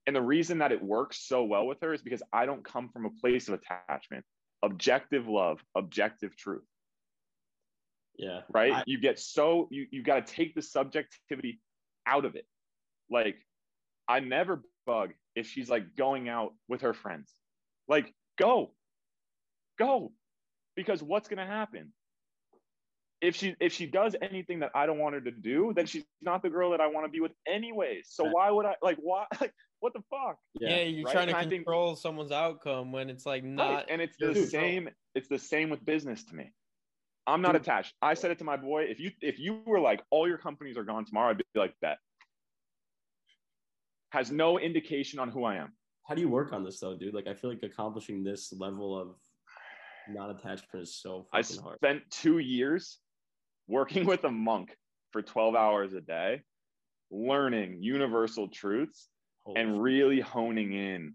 [0.07, 2.89] And the reason that it works so well with her is because I don't come
[2.89, 4.25] from a place of attachment,
[4.63, 6.65] objective love, objective truth.
[8.19, 8.41] Yeah.
[8.53, 8.73] Right.
[8.73, 11.61] I, you get so, you, you got to take the subjectivity
[12.05, 12.47] out of it.
[13.09, 13.37] Like,
[14.09, 17.33] I never bug if she's like going out with her friends.
[17.89, 18.73] Like, go,
[19.79, 20.13] go.
[20.77, 21.93] Because what's going to happen?
[23.21, 26.05] if she if she does anything that I don't want her to do, then she's
[26.23, 28.09] not the girl that I want to be with anyways.
[28.11, 30.39] So why would I like why like what the fuck?
[30.55, 31.13] Yeah, yeah you're right?
[31.13, 33.85] trying to and control think, someone's outcome when it's like not right.
[33.89, 34.93] and it's the dude, same bro.
[35.15, 36.53] it's the same with business to me.
[37.27, 37.63] I'm not dude.
[37.63, 37.95] attached.
[38.01, 38.85] I said it to my boy.
[38.85, 41.75] If you if you were like all your companies are gone tomorrow, I'd be like
[41.81, 41.99] bet.
[44.11, 45.73] Has no indication on who I am.
[46.07, 47.15] How do you work on this though, dude?
[47.15, 49.17] Like I feel like accomplishing this level of
[50.09, 51.77] non-attachment is so I fucking hard.
[51.77, 52.99] spent two years
[53.67, 54.75] working with a monk
[55.13, 56.43] for 12 hours a day,
[57.11, 59.09] learning universal truths
[59.45, 61.15] Holy and really honing in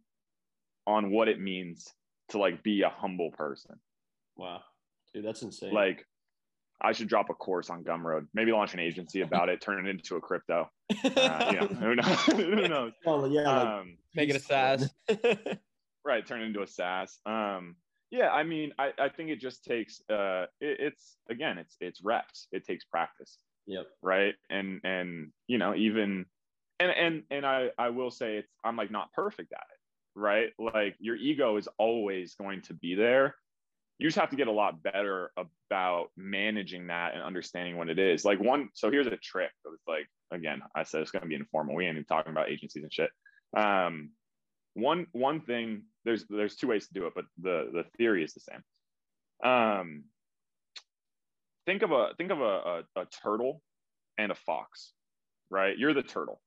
[0.86, 1.88] on what it means
[2.30, 3.76] to like be a humble person.
[4.38, 4.62] wow,
[5.14, 5.74] dude, that's insane.
[5.74, 6.06] Like
[6.84, 9.90] I should drop a course on Gumroad, maybe launch an agency about it, turn it
[9.90, 10.70] into a crypto.
[10.92, 12.20] Uh, you know, who knows?
[12.26, 12.92] who knows?
[13.06, 13.44] well, yeah,
[13.80, 14.90] Um, Make it a peaceful.
[15.10, 15.58] SaaS.
[16.06, 17.20] right turn it into a SaaS.
[17.26, 17.76] Um,
[18.12, 22.04] yeah, I mean, I, I think it just takes uh, it, it's again, it's it's
[22.04, 22.48] reps.
[22.52, 23.88] It takes practice, Yep.
[24.02, 24.36] right?
[24.50, 26.26] And and you know even
[26.80, 30.50] and and and I I will say it's I'm like not perfect at it, right?
[30.60, 33.36] Like your ego is always going to be there.
[34.00, 38.00] You just have to get a lot better about managing that and understanding what it
[38.00, 38.26] is.
[38.26, 39.52] Like one, so here's a trick.
[39.66, 41.76] It was like again, I said it's going to be informal.
[41.76, 43.12] We ain't even talking about agencies and shit.
[43.56, 44.10] Um,
[44.74, 48.34] one one thing there's there's two ways to do it but the the theory is
[48.34, 50.04] the same um
[51.66, 53.62] think of a think of a, a, a turtle
[54.18, 54.94] and a fox
[55.50, 56.42] right you're the turtle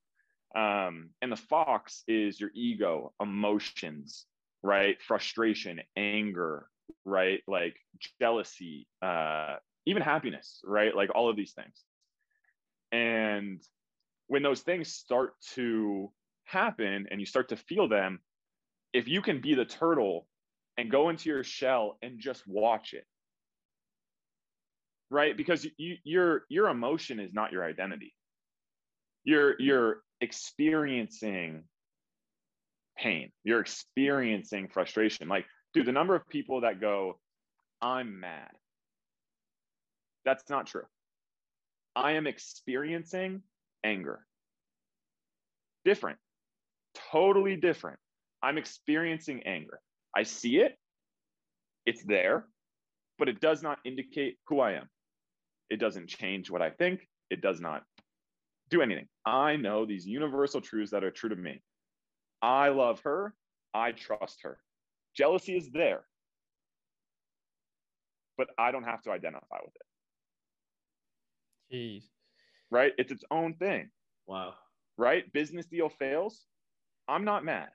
[0.57, 4.27] um and the fox is your ego emotions
[4.63, 6.67] right frustration anger
[7.05, 7.77] right like
[8.21, 11.85] jealousy uh even happiness right like all of these things
[12.93, 13.61] and
[14.29, 16.11] when those things start to
[16.45, 18.21] happen and you start to feel them,
[18.93, 20.27] if you can be the turtle
[20.77, 23.05] and go into your shell and just watch it,
[25.11, 25.37] right?
[25.37, 28.15] Because you, your your emotion is not your identity.
[29.25, 31.65] You're you're experiencing
[32.97, 33.31] pain.
[33.45, 35.29] You're experiencing frustration.
[35.29, 35.47] Like,
[35.77, 37.21] dude, the number of people that go,
[37.81, 38.51] "I'm mad."
[40.25, 40.87] That's not true.
[41.95, 43.43] I am experiencing
[43.85, 44.27] anger.
[45.85, 46.19] Different
[47.13, 47.99] totally different.
[48.43, 49.81] I'm experiencing anger.
[50.15, 50.77] I see it,
[51.85, 52.47] it's there,
[53.19, 54.89] but it does not indicate who I am.
[55.71, 57.83] It doesn't change what I think, it does not
[58.71, 59.09] do anything.
[59.25, 61.63] I know these universal truths that are true to me.
[62.41, 63.35] I love her,
[63.75, 64.59] I trust her.
[65.17, 66.05] Jealousy is there,
[68.37, 69.75] but I don't have to identify with
[71.71, 72.05] it, Jeez.
[72.71, 72.93] right?
[72.99, 73.91] It's its own thing.
[74.27, 74.55] Wow.
[74.99, 75.33] right?
[75.33, 76.47] Business deal fails.
[77.09, 77.69] I'm not mad.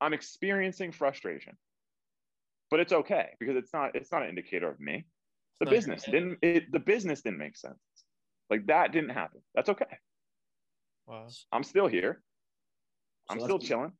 [0.00, 1.56] I'm experiencing frustration.
[2.70, 5.04] But it's okay because it's not it's not an indicator of me.
[5.58, 6.38] The not business identity.
[6.40, 7.78] didn't it, the business didn't make sense.
[8.48, 9.40] Like that didn't happen.
[9.54, 9.98] That's okay.
[11.06, 11.26] Wow.
[11.52, 12.22] I'm still here.
[13.26, 13.92] So I'm that's still chilling.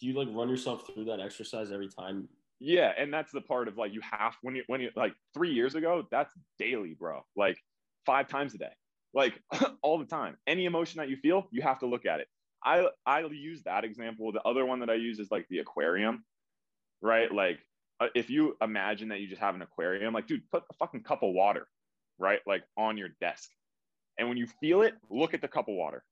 [0.00, 2.28] Do you like run yourself through that exercise every time?
[2.60, 5.52] Yeah, and that's the part of like you have when you when you like 3
[5.52, 7.22] years ago, that's daily, bro.
[7.36, 7.58] Like
[8.06, 8.72] 5 times a day.
[9.14, 9.40] Like
[9.82, 10.36] all the time.
[10.46, 12.28] Any emotion that you feel, you have to look at it.
[12.64, 14.32] I I use that example.
[14.32, 16.24] The other one that I use is like the aquarium,
[17.02, 17.32] right?
[17.32, 17.60] Like
[18.00, 21.04] uh, if you imagine that you just have an aquarium, like dude, put a fucking
[21.04, 21.68] cup of water,
[22.18, 22.40] right?
[22.46, 23.50] Like on your desk.
[24.18, 26.04] And when you feel it, look at the cup of water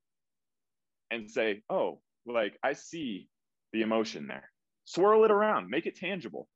[1.11, 3.29] and say, "Oh, like I see
[3.73, 4.51] the emotion there."
[4.87, 6.49] Swirl it around, make it tangible.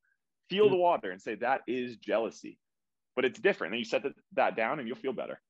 [0.49, 2.59] Feel the water and say that is jealousy.
[3.15, 3.73] But it's different.
[3.73, 4.03] Then you set
[4.35, 5.41] that, down and you'll feel better.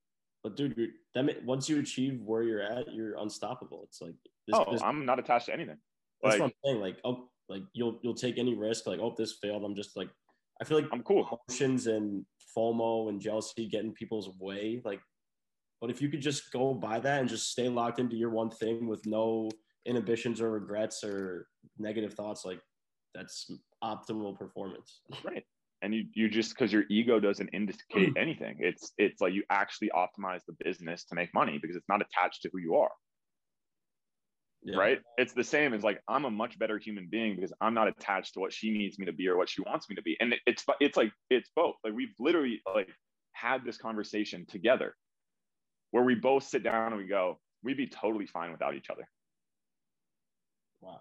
[0.42, 3.82] But dude, you're, that once you achieve where you're at, you're unstoppable.
[3.84, 4.14] It's like
[4.46, 4.56] this.
[4.58, 5.76] oh, this I'm not attached to anything.
[6.22, 6.80] that's Like what I'm saying.
[6.80, 8.86] Like, oh, like you'll you'll take any risk.
[8.86, 9.62] Like, oh, this failed.
[9.64, 10.08] I'm just like,
[10.60, 11.40] I feel like I'm cool.
[11.48, 12.24] emotions and
[12.56, 14.80] FOMO and jealousy get in people's way.
[14.82, 15.00] Like,
[15.82, 18.50] but if you could just go by that and just stay locked into your one
[18.50, 19.50] thing with no
[19.84, 21.46] inhibitions or regrets or
[21.78, 22.60] negative thoughts, like
[23.14, 23.50] that's
[23.82, 25.00] optimal performance.
[25.24, 25.44] Right.
[25.82, 28.20] And you you just because your ego doesn't indicate mm.
[28.20, 28.56] anything.
[28.60, 32.42] It's it's like you actually optimize the business to make money because it's not attached
[32.42, 32.90] to who you are.
[34.62, 34.76] Yeah.
[34.76, 35.00] Right.
[35.16, 38.34] It's the same as like I'm a much better human being because I'm not attached
[38.34, 40.18] to what she needs me to be or what she wants me to be.
[40.20, 41.76] And it's it's like it's both.
[41.82, 42.90] Like we've literally like
[43.32, 44.94] had this conversation together
[45.92, 49.08] where we both sit down and we go, we'd be totally fine without each other.
[50.82, 51.00] Wow.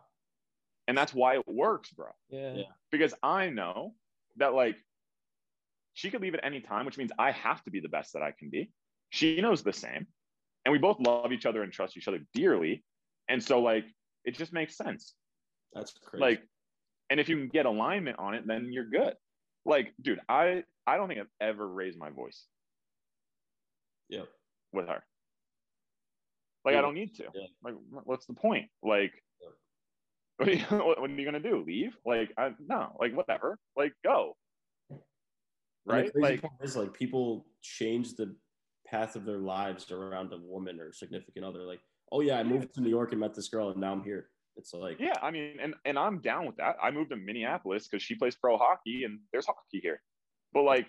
[0.89, 2.07] And that's why it works, bro.
[2.29, 2.53] Yeah.
[2.55, 2.63] Yeah.
[2.91, 3.93] because I know
[4.37, 4.75] that like
[5.93, 8.23] she could leave at any time, which means I have to be the best that
[8.23, 8.71] I can be.
[9.11, 10.07] She knows the same.
[10.65, 12.83] And we both love each other and trust each other dearly.
[13.29, 13.85] And so like
[14.25, 15.13] it just makes sense.
[15.73, 16.21] That's crazy.
[16.21, 16.41] Like,
[17.11, 19.13] and if you can get alignment on it, then you're good.
[19.65, 22.45] Like, dude, I I don't think I've ever raised my voice
[24.09, 24.27] yep.
[24.73, 25.03] with her.
[26.65, 26.79] Like, Yeah.
[26.79, 27.25] I don't need to.
[27.33, 27.47] Yeah.
[27.63, 28.69] Like, what's the point?
[28.81, 29.28] Like, Yeah.
[30.39, 31.63] What are you, what, are you gonna do?
[31.67, 31.95] Leave?
[32.05, 32.95] Like, I no.
[32.99, 33.57] Like, whatever.
[33.75, 34.35] Like, go.
[35.85, 36.11] Right?
[36.15, 38.35] Like, is like people change the
[38.87, 41.63] path of their lives around a woman or significant other.
[41.63, 44.03] Like, oh yeah, I moved to New York and met this girl, and now I'm
[44.03, 44.29] here.
[44.55, 46.77] It's like, Yeah, I mean, and and I'm down with that.
[46.81, 50.01] I moved to Minneapolis because she plays pro hockey, and there's hockey here.
[50.53, 50.87] But like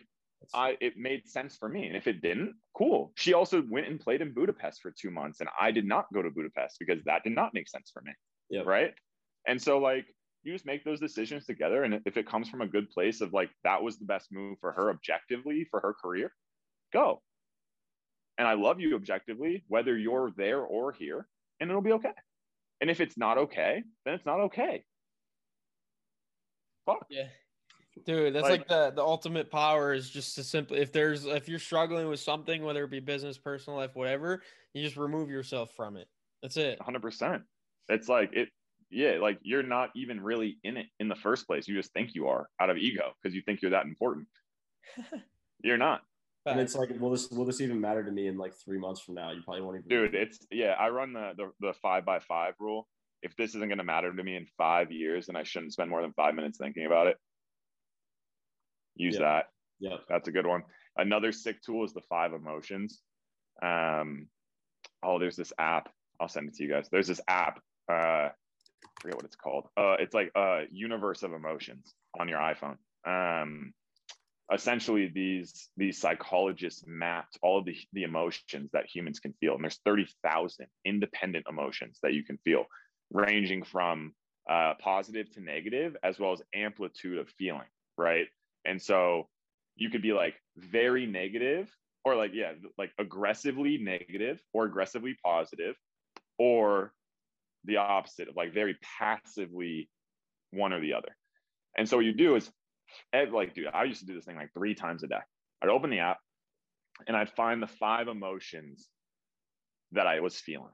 [0.54, 1.86] I it made sense for me.
[1.86, 3.12] And if it didn't, cool.
[3.16, 6.22] She also went and played in Budapest for two months, and I did not go
[6.22, 8.12] to Budapest because that did not make sense for me.
[8.50, 8.66] Yep.
[8.66, 8.94] Right.
[9.46, 10.06] And so like
[10.42, 11.84] you just make those decisions together.
[11.84, 14.58] And if it comes from a good place of like that was the best move
[14.60, 16.32] for her objectively for her career,
[16.92, 17.22] go.
[18.38, 21.28] And I love you objectively, whether you're there or here,
[21.60, 22.12] and it'll be okay.
[22.80, 24.84] And if it's not okay, then it's not okay.
[26.86, 27.06] Fuck.
[27.10, 27.26] Yeah.
[28.06, 31.48] Dude, that's like, like, the the ultimate power is just to simply if there's if
[31.48, 35.72] you're struggling with something, whether it be business, personal life, whatever, you just remove yourself
[35.76, 36.08] from it.
[36.40, 36.78] That's it.
[36.80, 37.42] 100%.
[37.88, 38.48] It's like it
[38.90, 41.68] yeah, like you're not even really in it in the first place.
[41.68, 44.26] You just think you are out of ego because you think you're that important.
[45.62, 46.02] you're not.
[46.46, 49.00] And it's like, will this will this even matter to me in like three months
[49.00, 49.30] from now?
[49.30, 49.88] You probably won't even.
[49.88, 50.74] Dude, it's yeah.
[50.78, 52.88] I run the the, the five by five rule.
[53.22, 55.90] If this isn't going to matter to me in five years, then I shouldn't spend
[55.90, 57.18] more than five minutes thinking about it.
[58.96, 59.22] Use yep.
[59.22, 59.44] that.
[59.78, 60.62] Yeah, that's a good one.
[60.96, 63.02] Another sick tool is the five emotions.
[63.62, 64.28] Um,
[65.02, 65.90] oh, there's this app.
[66.18, 66.88] I'll send it to you guys.
[66.90, 67.60] There's this app.
[67.90, 68.32] Uh, I
[69.00, 69.66] forget what it's called.
[69.76, 72.76] Uh, it's like a universe of emotions on your iPhone.
[73.06, 73.72] Um,
[74.52, 79.64] essentially, these these psychologists mapped all of the, the emotions that humans can feel, and
[79.64, 82.64] there's thirty thousand independent emotions that you can feel,
[83.10, 84.12] ranging from
[84.48, 87.68] uh, positive to negative, as well as amplitude of feeling.
[87.96, 88.26] Right,
[88.64, 89.28] and so
[89.76, 91.70] you could be like very negative,
[92.04, 95.76] or like yeah, like aggressively negative, or aggressively positive,
[96.38, 96.92] or
[97.64, 99.88] the opposite of like very passively
[100.50, 101.16] one or the other.
[101.76, 102.50] And so what you do is
[103.12, 105.20] like, dude, I used to do this thing like three times a day.
[105.62, 106.18] I'd open the app
[107.06, 108.88] and I'd find the five emotions
[109.92, 110.72] that I was feeling.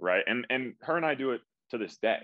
[0.00, 0.24] Right.
[0.26, 1.40] And and her and I do it
[1.70, 2.18] to this day.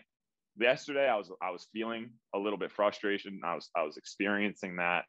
[0.59, 3.40] Yesterday I was I was feeling a little bit frustration.
[3.44, 5.05] I was I was experiencing that.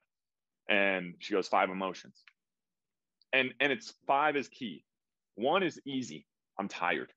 [0.70, 2.24] And she goes, five emotions.
[3.34, 4.84] And and it's five is key.
[5.36, 6.28] One is easy.
[6.60, 7.12] I'm tired.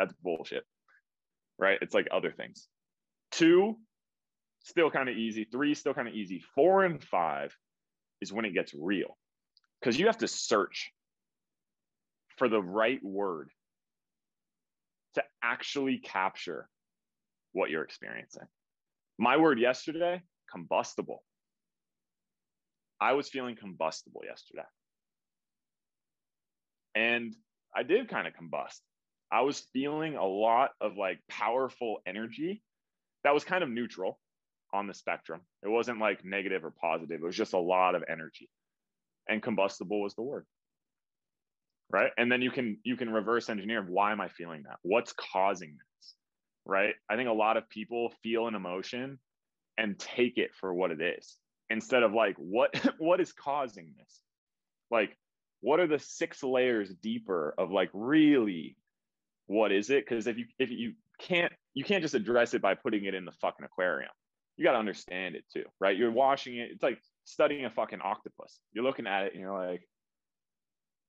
[0.00, 0.64] That's bullshit.
[1.58, 1.78] Right?
[1.82, 2.66] It's like other things.
[3.32, 3.76] Two,
[4.64, 5.44] still kind of easy.
[5.44, 6.42] Three, still kind of easy.
[6.54, 7.54] Four and five
[8.22, 9.18] is when it gets real
[9.80, 10.90] because you have to search
[12.38, 13.50] for the right word
[15.14, 16.66] to actually capture
[17.52, 18.46] what you're experiencing.
[19.18, 21.22] My word yesterday, combustible.
[23.00, 24.68] I was feeling combustible yesterday.
[26.94, 27.34] And
[27.74, 28.80] I did kind of combust.
[29.32, 32.62] I was feeling a lot of like powerful energy
[33.24, 34.18] that was kind of neutral
[34.72, 35.40] on the spectrum.
[35.62, 37.20] It wasn't like negative or positive.
[37.20, 38.48] It was just a lot of energy.
[39.28, 40.46] And combustible was the word.
[41.90, 42.12] Right?
[42.16, 44.78] And then you can you can reverse engineer why am I feeling that?
[44.82, 46.14] What's causing this?
[46.64, 46.94] Right?
[47.08, 49.18] I think a lot of people feel an emotion
[49.76, 51.36] and take it for what it is
[51.68, 54.20] instead of like what what is causing this?
[54.90, 55.16] Like
[55.60, 58.76] what are the six layers deeper of like really
[59.50, 60.06] what is it?
[60.08, 63.24] Because if you if you can't you can't just address it by putting it in
[63.24, 64.12] the fucking aquarium.
[64.56, 65.96] You got to understand it too, right?
[65.96, 66.70] You're washing it.
[66.70, 68.60] It's like studying a fucking octopus.
[68.72, 69.82] You're looking at it and you're like,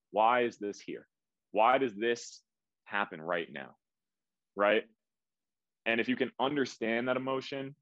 [0.09, 1.05] why is this here?
[1.51, 2.41] Why does this
[2.85, 3.75] happen right now?
[4.55, 4.85] Right?
[5.85, 7.75] And if you can understand that emotion,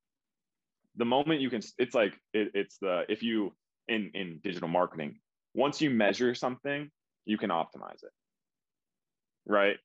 [0.98, 3.54] the moment you can, it's like it, it's the if you
[3.88, 5.20] in in digital marketing,
[5.56, 6.92] once you measure something,
[7.24, 8.12] you can optimize it.
[9.46, 9.78] Right?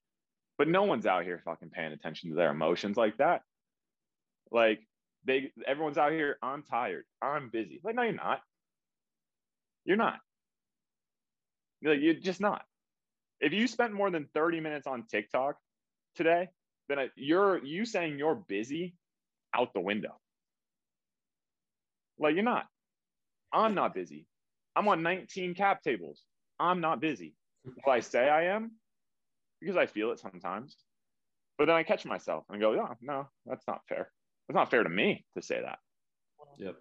[0.56, 3.42] But no one's out here fucking paying attention to their emotions like that.
[4.50, 4.80] Like
[5.24, 7.80] they everyone's out here, I'm tired, I'm busy.
[7.82, 8.40] Like, no, you're not.
[9.84, 10.18] You're not.
[11.82, 12.62] Like, you're just not.
[13.40, 15.56] If you spent more than 30 minutes on TikTok
[16.14, 16.48] today,
[16.88, 18.94] then you're you saying you're busy
[19.54, 20.18] out the window.
[22.18, 22.66] Like you're not.
[23.52, 24.26] I'm not busy.
[24.76, 26.22] I'm on 19 cap tables.
[26.58, 27.34] I'm not busy.
[27.64, 28.72] Will I say I am?
[29.64, 30.76] Because I feel it sometimes.
[31.56, 34.10] But then I catch myself and go, yeah, no, that's not fair.
[34.48, 35.78] It's not fair to me to say that.
[36.58, 36.76] Yep.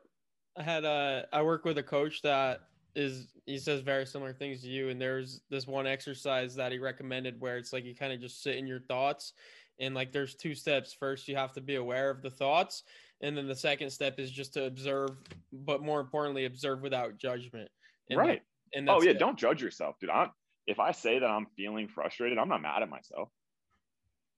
[0.58, 2.62] I had uh I work with a coach that
[2.96, 6.78] is he says very similar things to you and there's this one exercise that he
[6.78, 9.34] recommended where it's like you kind of just sit in your thoughts
[9.80, 12.84] and like there's two steps first you have to be aware of the thoughts
[13.22, 15.10] and then the second step is just to observe
[15.52, 17.68] but more importantly observe without judgment
[18.12, 18.44] and right
[18.76, 19.18] and oh yeah it.
[19.18, 20.30] don't judge yourself dude I'm,
[20.68, 23.30] if I say that I'm feeling frustrated, I'm not mad at myself.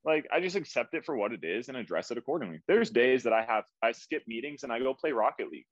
[0.03, 2.61] Like I just accept it for what it is and address it accordingly.
[2.67, 5.65] There's days that I have I skip meetings and I go play Rocket League.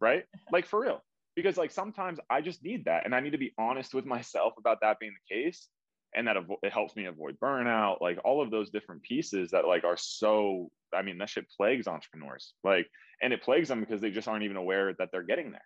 [0.00, 0.24] Right?
[0.50, 1.02] Like for real.
[1.36, 4.54] Because like sometimes I just need that and I need to be honest with myself
[4.58, 5.68] about that being the case
[6.14, 9.84] and that it helps me avoid burnout, like all of those different pieces that like
[9.84, 12.54] are so I mean that shit plagues entrepreneurs.
[12.64, 12.88] Like
[13.22, 15.64] and it plagues them because they just aren't even aware that they're getting there.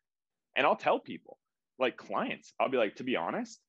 [0.56, 1.38] And I'll tell people,
[1.78, 3.61] like clients, I'll be like, to be honest,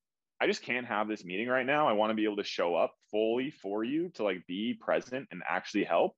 [0.41, 1.87] I just can't have this meeting right now.
[1.87, 5.27] I want to be able to show up fully for you to like be present
[5.31, 6.15] and actually help.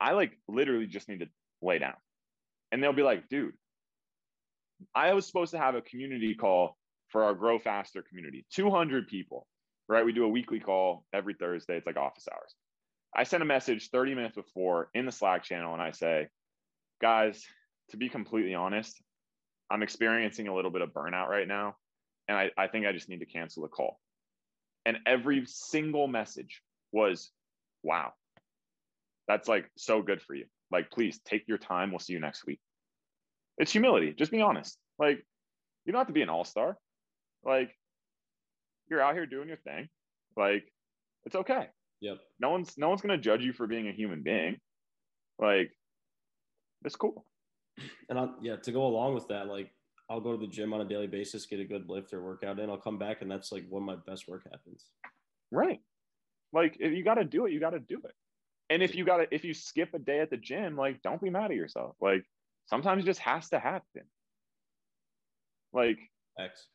[0.00, 1.28] I like literally just need to
[1.60, 1.94] lay down.
[2.70, 3.54] And they'll be like, dude,
[4.94, 6.78] I was supposed to have a community call
[7.08, 9.46] for our Grow Faster community, 200 people,
[9.86, 10.04] right?
[10.04, 11.76] We do a weekly call every Thursday.
[11.76, 12.54] It's like office hours.
[13.14, 16.28] I send a message 30 minutes before in the Slack channel and I say,
[17.02, 17.44] guys,
[17.90, 19.00] to be completely honest,
[19.70, 21.76] I'm experiencing a little bit of burnout right now.
[22.32, 24.00] And I, I think I just need to cancel the call.
[24.86, 27.30] And every single message was,
[27.82, 28.14] wow,
[29.28, 30.46] that's like so good for you.
[30.70, 31.90] Like, please take your time.
[31.90, 32.58] We'll see you next week.
[33.58, 34.14] It's humility.
[34.16, 34.78] Just be honest.
[34.98, 35.22] Like,
[35.84, 36.78] you don't have to be an all star.
[37.44, 37.76] Like,
[38.88, 39.90] you're out here doing your thing.
[40.34, 40.64] Like,
[41.26, 41.68] it's okay.
[42.00, 42.16] Yep.
[42.40, 44.56] No one's no one's gonna judge you for being a human being.
[45.38, 45.70] Like,
[46.82, 47.26] it's cool.
[48.08, 49.70] And I, yeah, to go along with that, like
[50.12, 52.58] I'll go to the gym on a daily basis, get a good lift or workout
[52.58, 52.68] in.
[52.68, 54.84] I'll come back, and that's like when my best work happens.
[55.50, 55.80] Right.
[56.52, 58.12] Like, if you got to do it, you got to do it.
[58.68, 61.22] And if you got to, if you skip a day at the gym, like, don't
[61.22, 61.96] be mad at yourself.
[61.98, 62.24] Like,
[62.66, 64.02] sometimes it just has to happen.
[65.72, 65.98] Like,
[66.38, 66.66] X.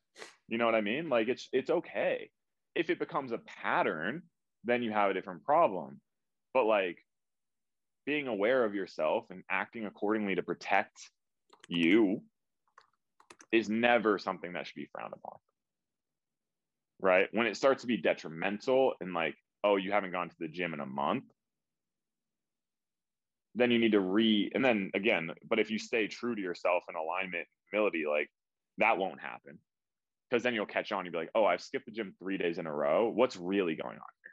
[0.47, 1.07] you know what I mean?
[1.07, 2.31] Like, it's it's okay.
[2.73, 4.23] If it becomes a pattern,
[4.63, 6.01] then you have a different problem.
[6.55, 6.97] But like,
[8.07, 10.97] being aware of yourself and acting accordingly to protect
[11.67, 12.23] you
[13.51, 15.37] is never something that should be frowned upon.
[16.99, 17.27] Right?
[17.31, 20.73] When it starts to be detrimental and like, oh, you haven't gone to the gym
[20.73, 21.25] in a month,
[23.55, 26.83] then you need to re and then again, but if you stay true to yourself
[26.87, 28.29] and alignment, humility, like
[28.77, 29.59] that won't happen.
[30.29, 32.57] Because then you'll catch on, you'll be like, oh, I've skipped the gym three days
[32.57, 33.09] in a row.
[33.09, 34.31] What's really going on here?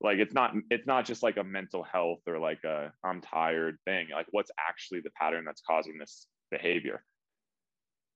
[0.00, 3.78] Like it's not it's not just like a mental health or like a I'm tired
[3.84, 4.08] thing.
[4.12, 7.02] Like what's actually the pattern that's causing this behavior?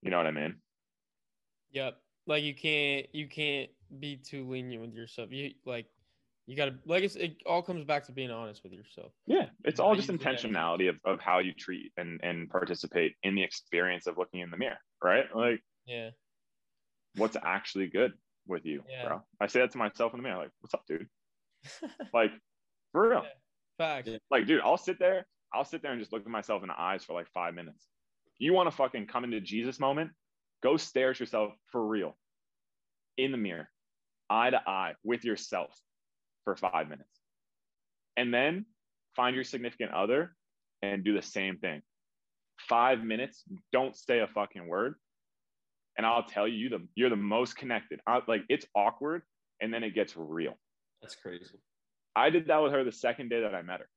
[0.02, 0.56] You know what I mean?
[1.70, 1.96] Yep.
[2.26, 5.32] Like you can't you can't be too lenient with yourself.
[5.32, 5.86] You like
[6.46, 9.12] you gotta like it's, it all comes back to being honest with yourself.
[9.26, 13.34] Yeah, it's all you just intentionality of, of how you treat and and participate in
[13.34, 15.24] the experience of looking in the mirror, right?
[15.34, 16.10] Like Yeah.
[17.16, 18.12] what's actually good
[18.46, 19.06] with you, Yeah.
[19.06, 19.22] bro.
[19.40, 21.08] I say that to myself in the mirror, like, what's up, dude?
[22.12, 22.32] Like,
[22.90, 23.22] for real.
[23.22, 23.28] Yeah.
[23.78, 24.10] Facts.
[24.30, 26.78] Like, dude, I'll sit there, I'll sit there and just look at myself in the
[26.78, 27.86] eyes for like five minutes.
[28.38, 30.10] You want to fucking come into Jesus moment?
[30.62, 32.16] Go stare at yourself for real
[33.18, 33.68] in the mirror,
[34.30, 35.76] eye to eye with yourself
[36.44, 37.20] for five minutes.
[38.16, 38.66] And then
[39.16, 40.34] find your significant other
[40.82, 41.82] and do the same thing.
[42.68, 44.94] Five minutes, don't say a fucking word.
[45.96, 48.00] And I'll tell you, the, you're the most connected.
[48.06, 49.22] I, like, it's awkward
[49.60, 50.54] and then it gets real.
[51.02, 51.58] That's crazy.
[52.14, 53.88] I did that with her the second day that I met her.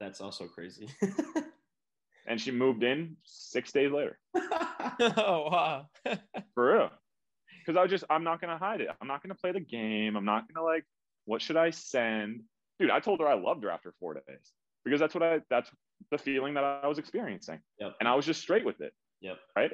[0.00, 0.88] That's also crazy.
[2.28, 4.18] and she moved in six days later.
[5.00, 5.86] Oh wow.
[6.54, 6.90] for real.
[7.60, 8.88] Because i was just i'm not gonna hide it.
[9.00, 10.16] I'm not gonna play the game.
[10.16, 10.84] I'm not gonna like
[11.24, 12.42] what should i send?
[12.78, 14.52] Dude i told her i loved her after four days
[14.84, 15.70] because that's what i that's
[16.10, 17.58] the feeling that i was experiencing.
[17.80, 17.94] Yep.
[18.00, 18.92] and i was just straight with it.
[19.20, 19.36] Yep.
[19.56, 19.72] right?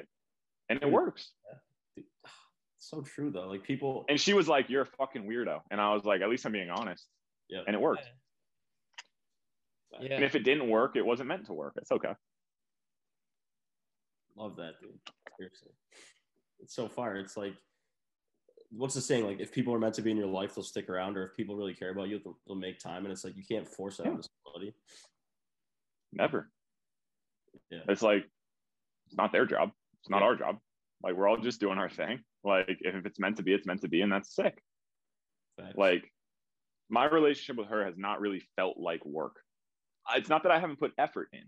[0.69, 0.93] And it Dude.
[0.93, 1.31] works.
[2.77, 3.47] So true though.
[3.47, 4.05] Like people.
[4.09, 5.59] and she was like you're a fucking weirdo.
[5.71, 7.05] And i was like at least i'm being honest.
[7.49, 7.61] Yeah.
[7.65, 8.03] and it worked.
[10.01, 10.15] Yeah.
[10.15, 11.73] and if it didn't work it wasn't meant to work.
[11.77, 12.11] It's okay
[14.37, 14.99] Love that, dude.
[15.37, 15.71] Seriously.
[16.59, 17.15] It's so far.
[17.15, 17.53] It's like,
[18.71, 19.25] what's the saying?
[19.25, 21.35] Like, if people are meant to be in your life, they'll stick around, or if
[21.35, 23.05] people really care about you, they'll, they'll make time.
[23.05, 24.11] And it's like, you can't force that Yeah.
[24.13, 24.73] on somebody.
[26.13, 26.49] never
[27.69, 27.79] Yeah.
[27.89, 28.23] it's like
[29.07, 30.27] it's not their job it's not Yeah.
[30.27, 30.59] our job
[31.03, 33.81] like we're all just doing our thing like if it's meant to be it's meant
[33.81, 34.61] to be and that's sick
[35.57, 35.75] Facts.
[35.77, 36.09] like
[36.89, 39.41] my relationship with her has not really felt like work
[40.15, 41.43] it's not that i haven't put effort in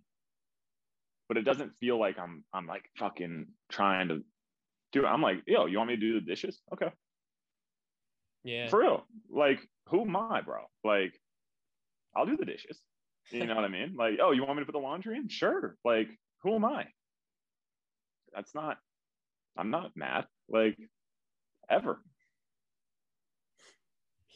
[1.28, 4.22] but it doesn't feel like i'm i'm like fucking trying to
[4.94, 5.08] do it.
[5.08, 6.62] I'm like yo you want me to do the dishes?
[6.74, 6.90] Okay.
[8.44, 8.68] Yeah.
[8.68, 9.06] for real.
[9.30, 9.60] Like
[9.90, 10.62] who am i bro?
[10.84, 11.20] Like
[12.16, 12.80] i'll do the dishes.
[13.32, 13.96] You know what i mean?
[13.98, 15.28] Like oh you want me to put the laundry in?
[15.28, 15.76] Sure.
[15.84, 16.08] Like
[16.44, 16.86] who am i?
[18.34, 18.78] That's not
[19.58, 20.26] i'm not mad.
[20.50, 20.78] Like
[21.70, 22.00] ever.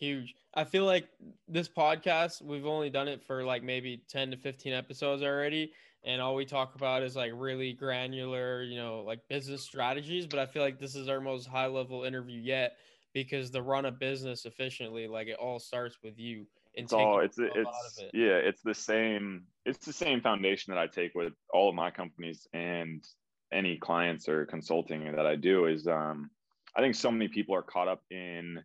[0.01, 0.33] Huge.
[0.55, 1.07] I feel like
[1.47, 5.71] this podcast, we've only done it for like maybe 10 to 15 episodes already.
[6.03, 10.25] And all we talk about is like really granular, you know, like business strategies.
[10.25, 12.77] But I feel like this is our most high level interview yet
[13.13, 16.47] because the run a business efficiently, like it all starts with you.
[16.75, 18.11] And it's all it's it's it.
[18.13, 21.91] yeah it's the same it's the same foundation that i take with all of my
[21.91, 23.03] companies and
[23.51, 26.29] any clients or consulting that i do is um
[26.77, 28.57] i think so many people are caught up in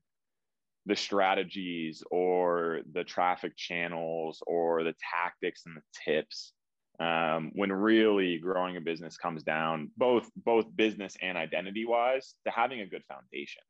[0.86, 6.52] the strategies or the traffic channels or the tactics and the tips
[6.98, 12.50] Um, when really growing a business comes down both both business and identity wise to
[12.50, 13.62] having a good foundation,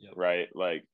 [0.00, 0.12] Yep.
[0.16, 0.48] right?
[0.54, 0.84] Like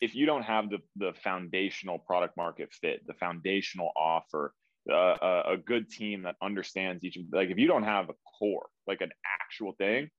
[0.00, 4.52] if you don't have the the foundational product market fit, the foundational offer,
[4.90, 8.14] uh, a, a good team that understands each of like if you don't have a
[8.38, 10.10] core, like an actual thing,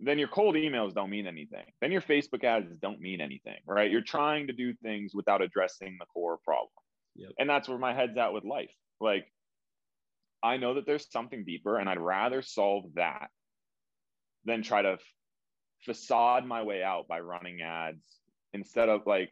[0.00, 1.64] then your cold emails don't mean anything.
[1.80, 3.90] Then your Facebook ads don't mean anything, right?
[3.90, 6.68] You're trying to do things without addressing the core problem.
[7.14, 7.30] Yep.
[7.38, 8.70] And that's where my head's at with life.
[9.00, 9.26] Like,
[10.46, 13.28] I know that there's something deeper, and I'd rather solve that
[14.44, 15.00] than try to f-
[15.84, 18.20] facade my way out by running ads
[18.52, 19.30] instead of like,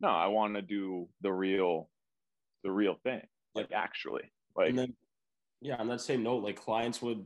[0.00, 1.90] no, I want to do the real,
[2.62, 3.22] the real thing.
[3.54, 4.94] Like, actually, like, and then,
[5.60, 7.24] yeah, on that same note, like clients would,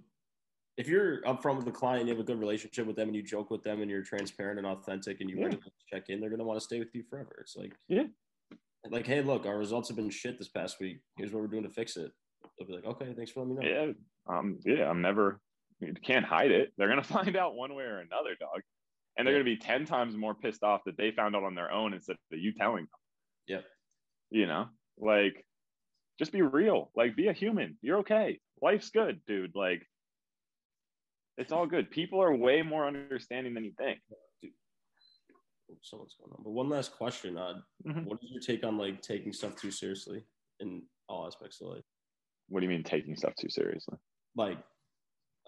[0.78, 3.22] if you're upfront with the client, you have a good relationship with them, and you
[3.22, 5.50] joke with them, and you're transparent and authentic, and you Yeah.
[5.92, 7.36] check in, they're gonna want to stay with you forever.
[7.40, 8.04] It's like, Yeah.
[8.88, 11.00] like, hey, look, our results have been shit this past week.
[11.18, 12.12] Here's what we're doing to fix it.
[12.58, 13.92] They'll be like, okay, thanks for letting me know.
[14.28, 15.40] yeah, um, yeah, I'm never,
[15.80, 16.72] you can't hide it.
[16.76, 18.60] They're gonna find out one way or another, dog.
[19.16, 19.40] And they're Yeah.
[19.40, 22.16] gonna be 10 times more pissed off that they found out on their own instead
[22.32, 22.88] of you telling them.
[23.46, 23.60] Yeah.
[24.30, 24.68] You know,
[24.98, 25.44] like
[26.18, 26.90] just be real.
[26.94, 27.78] Like be a human.
[27.82, 28.40] You're okay.
[28.62, 29.54] Life's good, dude.
[29.56, 29.86] Like
[31.36, 31.90] it's all good.
[31.90, 33.98] People are way more understanding than you think.
[35.82, 36.42] So what's going on?
[36.44, 38.04] But one last question: uh, Mhm.
[38.04, 40.24] What is your take on like taking stuff too seriously
[40.58, 41.84] in all aspects of life?
[42.50, 43.96] What do you mean taking stuff too seriously?
[44.36, 44.58] Like,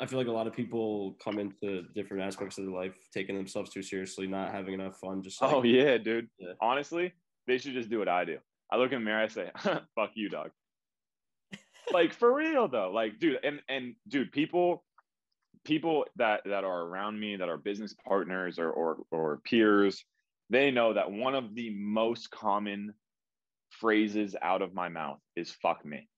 [0.00, 3.36] I feel like a lot of people come into different aspects of their life taking
[3.36, 5.22] themselves too seriously, not having enough fun.
[5.22, 6.28] Just like, oh yeah, dude.
[6.38, 6.52] Yeah.
[6.60, 7.12] Honestly,
[7.46, 8.38] they should just do what I do.
[8.70, 9.50] I look in the mirror, I say,
[9.94, 10.50] "Fuck you, dog."
[11.92, 14.84] like for real though, like dude, and and dude, people,
[15.64, 20.04] people that that are around me, that are business partners or or or peers,
[20.50, 22.94] they know that one of the most common
[23.70, 26.08] phrases out of my mouth is "fuck me."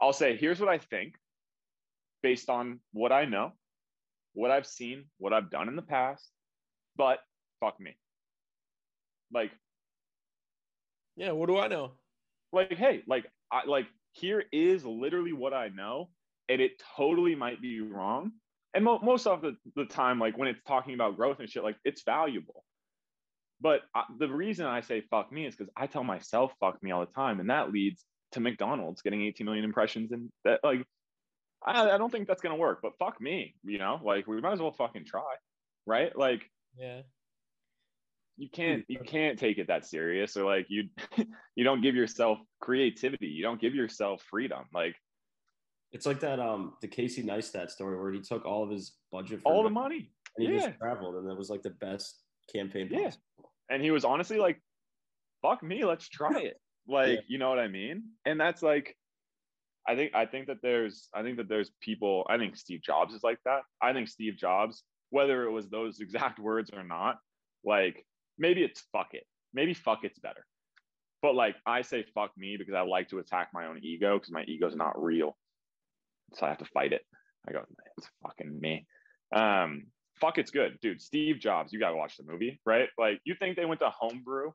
[0.00, 1.14] I'll say, "Here's what I think,"
[2.22, 3.52] based on what I know,
[4.34, 6.30] what I've seen, what I've done in the past,
[6.96, 7.18] but
[7.60, 7.96] fuck me.
[9.32, 9.52] Like
[11.16, 11.92] Yeah, what do I know?
[12.52, 16.08] like hey like i like here is literally what i know
[16.48, 18.32] and it totally might be wrong
[18.74, 21.62] and mo- most of the, the time like when it's talking about growth and shit
[21.62, 22.64] like it's valuable
[23.60, 26.90] but I, the reason i say fuck me is because i tell myself fuck me
[26.90, 30.84] all the time and that leads to mcdonald's getting 18 million impressions and that like
[31.66, 34.52] I, I don't think that's gonna work but fuck me you know like we might
[34.52, 35.34] as well fucking try
[35.86, 36.42] right like
[36.78, 37.02] Yeah.
[38.36, 40.84] you can't you can't take it that serious or like you
[41.56, 44.94] you don't give yourself creativity you don't give yourself freedom like
[45.92, 49.42] It's like that um the Casey Neistat story where he took all of his budget
[49.42, 50.66] for all the money and he yeah.
[50.68, 52.22] just traveled and it was like the best
[52.54, 53.10] campaign Yeah.
[53.68, 54.58] and he was honestly like
[55.42, 56.56] fuck me let's try it
[56.90, 57.20] like Yeah.
[57.28, 58.04] you know what i mean?
[58.26, 58.96] And that's like
[59.88, 63.14] i think i think that there's i think that there's people i think steve jobs
[63.14, 63.62] is like that.
[63.82, 67.18] I think steve jobs whether it was those exact words or not
[67.64, 68.04] like
[68.38, 69.24] maybe it's fuck it.
[69.52, 70.44] Maybe fuck it's better.
[71.22, 74.32] But like i say fuck me because i like to attack my own ego because
[74.32, 75.36] my ego's not real.
[76.34, 77.02] So i have to fight it.
[77.48, 77.64] I go
[77.96, 78.86] it's fucking me.
[79.34, 79.84] Um
[80.20, 80.78] fuck it's good.
[80.82, 82.88] Dude steve jobs you gotta watch the movie right?
[82.98, 84.52] Like you think they went to homebrew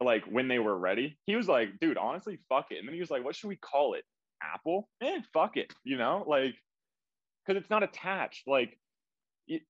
[0.00, 2.78] like when they were ready he was like dude honestly fuck it.
[2.78, 4.04] And then he was like what should we call it?
[4.42, 4.88] Apple?
[5.02, 6.54] Eh fuck it you know like
[7.46, 8.78] because it's not attached like
[9.48, 9.62] it,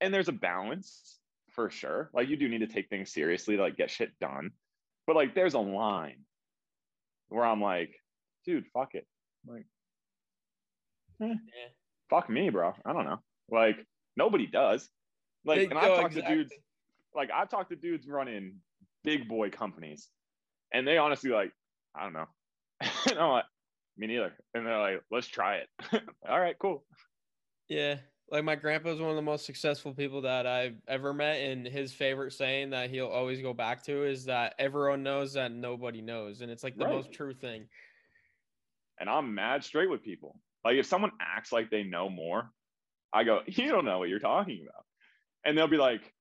[0.00, 1.18] and there's a balance
[1.50, 2.10] for sure.
[2.14, 4.50] Like you do need to take things seriously to like get shit done.
[5.06, 6.24] But like there's a line
[7.28, 7.94] where i'm like
[8.44, 9.06] dude fuck it.
[9.46, 9.66] Like
[11.22, 11.68] eh, Yeah.
[12.10, 12.72] fuck me bro.
[12.84, 13.18] I don't know.
[13.50, 13.76] Like
[14.16, 14.88] nobody does.
[15.44, 16.52] Like and i've talked to dudes
[17.14, 18.60] like I've talked to dudes running
[19.02, 20.10] big boy companies,
[20.72, 21.52] and they honestly like,
[21.94, 22.26] I don't know.
[22.80, 23.44] and I'm like,
[23.96, 24.32] me neither.
[24.54, 25.68] And they're like, let's try it.
[26.28, 26.84] All right, cool.
[27.68, 27.98] Yeah.
[28.30, 31.92] Like my grandpa's one of the most successful people that I've ever met, and his
[31.92, 36.40] favorite saying that he'll always go back to is that everyone knows that nobody knows,
[36.40, 36.94] and it's like the Right.
[36.94, 37.68] most true thing.
[38.98, 40.40] And I'm mad straight with people.
[40.64, 42.50] Like if someone acts like they know more,
[43.12, 44.86] I go, you don't know what you're talking about.
[45.44, 46.13] And they'll be like,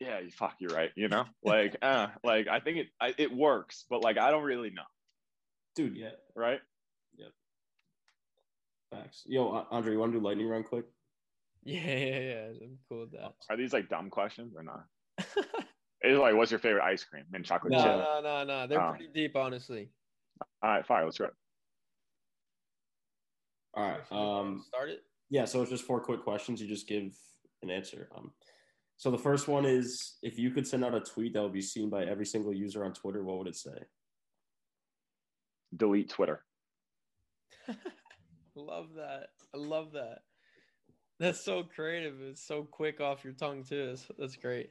[0.00, 0.90] yeah, you fuck, you're right.
[0.96, 4.44] You know, like, uh, like I think it I, it works, but like I don't
[4.44, 4.82] really know,
[5.76, 6.60] Dude, yeah, right?
[7.16, 7.26] Yeah.
[8.92, 9.22] Facts.
[9.26, 10.84] Yo, Andre, you want to do lightning round quick?
[11.64, 12.44] Yeah, yeah, yeah.
[12.62, 13.34] I'm cool with that.
[13.50, 14.84] Are these like dumb questions or not?
[16.00, 17.86] It's like, what's your favorite ice cream and chocolate no, chip?
[17.86, 18.66] no, no, no.
[18.68, 18.90] They're Oh.
[18.90, 19.90] pretty deep, honestly.
[20.62, 21.04] All right, fire.
[21.04, 21.28] Let's go.
[23.74, 24.12] All right.
[24.12, 25.00] Um, start it.
[25.28, 26.60] yeah, so it's just four quick questions.
[26.62, 27.12] You just give
[27.62, 28.08] an answer.
[28.16, 28.32] Um,
[28.98, 31.62] so the first one is if you could send out a tweet that would be
[31.62, 33.84] seen by every single user on Twitter, what would it say?
[35.76, 36.44] Delete Twitter.
[38.56, 39.28] love that.
[39.54, 40.22] I love that.
[41.20, 42.20] That's so creative.
[42.22, 43.86] It's so quick off your tongue too.
[43.86, 44.70] That's, that's great.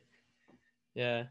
[0.94, 1.24] Yeah.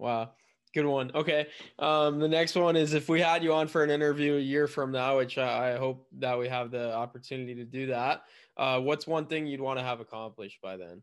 [0.00, 0.32] Wow.
[0.74, 1.12] Good one.
[1.14, 1.46] Okay.
[1.78, 4.66] Um, the next one is if we had you on for an interview a year
[4.66, 8.22] from now, which I, I hope that we have the opportunity to do that.
[8.56, 11.02] Uh, what's one thing you'd want to have accomplished by then?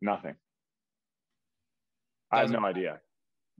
[0.00, 0.34] Nothing.
[2.30, 3.00] I have no idea.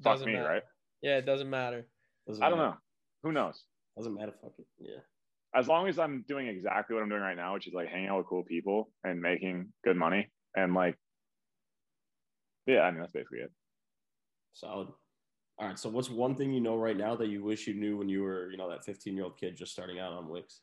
[0.03, 0.49] Fuck me, matter.
[0.49, 0.63] right?
[1.03, 1.87] Yeah, it doesn't matter.
[2.27, 2.71] Doesn't I don't matter.
[2.71, 2.77] know.
[3.25, 3.63] Who knows?
[3.97, 4.33] Doesn't matter.
[4.43, 4.67] Fuck it.
[4.79, 5.01] Yeah.
[5.55, 8.09] As long as I'm doing exactly what I'm doing right now, which is like hanging
[8.09, 10.97] out with cool people and making good money and like,
[12.67, 13.51] yeah, I mean, that's basically it.
[14.53, 14.89] Solid.
[15.59, 15.79] All right.
[15.79, 18.23] So, what's one thing you know right now that you wish you knew when you
[18.23, 20.61] were, you know, that 15 year old kid just starting out on Wix?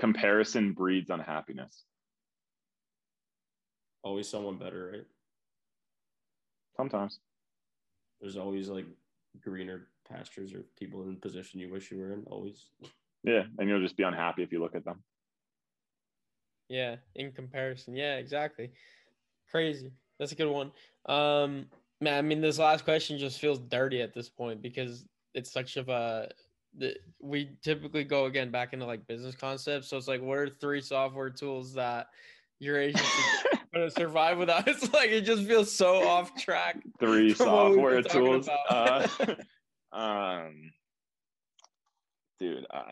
[0.00, 1.84] Comparison breeds unhappiness.
[4.02, 5.06] Always someone better, right?
[6.76, 7.20] Sometimes.
[8.20, 8.86] There's always like
[9.42, 12.24] greener pastures or people in the position you wish you were in.
[12.26, 12.70] Always.
[13.24, 13.42] Yeah.
[13.58, 15.02] And you'll just be unhappy if you look at them.
[16.70, 17.94] Yeah, in comparison.
[17.94, 18.70] Yeah, exactly.
[19.50, 19.90] Crazy.
[20.18, 20.70] That's a good one.
[21.06, 21.66] Um,
[22.00, 25.76] man, I mean, this last question just feels dirty at this point because it's such
[25.76, 26.30] of a.
[26.78, 29.88] The, we typically go again back into like business concepts.
[29.88, 32.06] So it's like, what are three software tools that
[32.58, 33.04] your agency
[33.74, 34.66] going to survive without?
[34.68, 36.82] It's like it just feels so off track.
[36.98, 38.48] Three from what we've software tools.
[38.68, 39.08] Uh,
[39.92, 40.70] um,
[42.38, 42.82] dude, uh,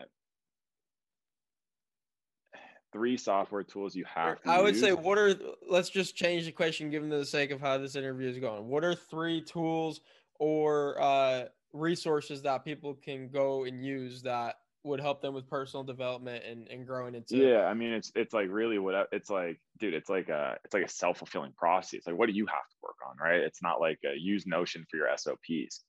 [2.91, 5.35] three software tools you have to I would say, what are?
[5.67, 8.67] Let's just change the question, given the sake of how this interview is going.
[8.67, 10.01] What are three tools
[10.39, 15.83] or uh, resources that people can go and use that would help them with personal
[15.83, 17.37] development and, and growing into?
[17.37, 20.73] yeah i mean it's it's like really what it's like dude it's like a it's
[20.73, 21.97] like a self-fulfilling prophecy.
[21.97, 23.41] It's like what do you have to work on right?
[23.41, 25.83] It's not like a use notion for your sops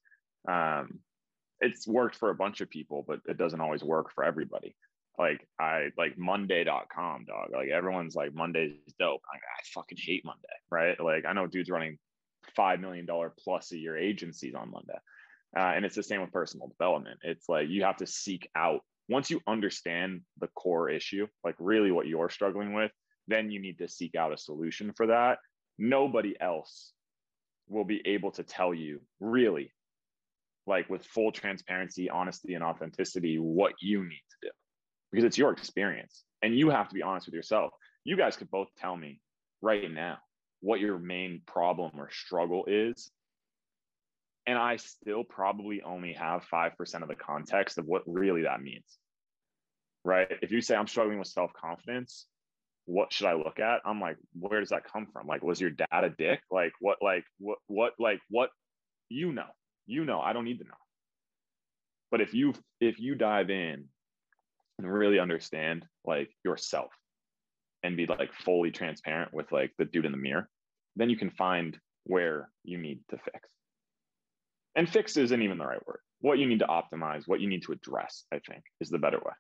[0.49, 1.01] um
[1.61, 4.75] it's worked for a bunch of people but it doesn't always work for everybody.
[5.19, 7.51] Like i like monday.com dog.
[7.53, 9.23] Like everyone's like monday's dope.
[9.33, 10.99] I, I fucking hate monday right?
[11.01, 11.99] Like i know dudes running
[12.57, 14.99] five million dollar plus a year agencies on monday
[15.57, 18.81] uh, and it's the same with personal development it's like you have to seek out
[19.11, 22.93] once you understand the core issue, like really what you're struggling with,
[23.27, 25.39] then you need to seek out a solution for that.
[25.79, 26.93] Nobody else
[27.69, 29.73] will be able to tell you really,
[30.65, 34.51] like with full transparency, honesty, and authenticity, what you need to do
[35.11, 37.73] because it's your experience and you have to be honest with yourself.
[38.05, 39.21] You guys could both tell me
[39.61, 40.19] right now
[40.61, 43.11] what your main problem or struggle is.
[44.51, 48.99] And I still probably only have 5% of the context of what really that means
[50.05, 50.29] right?
[50.43, 52.27] If you say I'm struggling with self confidence,
[52.87, 53.81] what should I look at?
[53.85, 55.27] I'm like, where does that come from?
[55.27, 56.41] Like, was your dad a dick?
[56.51, 58.51] Like, what, like, what, what, like, what,
[59.09, 59.47] you know,
[59.87, 60.71] you know, I don't need to know.
[62.11, 63.85] But if you, if you dive in
[64.79, 66.91] and really understand like yourself
[67.83, 70.49] and be like fully transparent with like the dude in the mirror,
[70.97, 73.49] then you can find where you need to fix.
[74.77, 76.01] And fix isn't even the right word.
[76.21, 79.19] What you need to optimize, what you need to address, I think, is the better
[79.19, 79.33] way.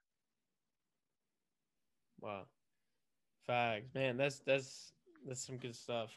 [2.20, 2.42] Wow.
[3.48, 4.92] Fags, man, that's that's
[5.26, 6.10] that's some good stuff.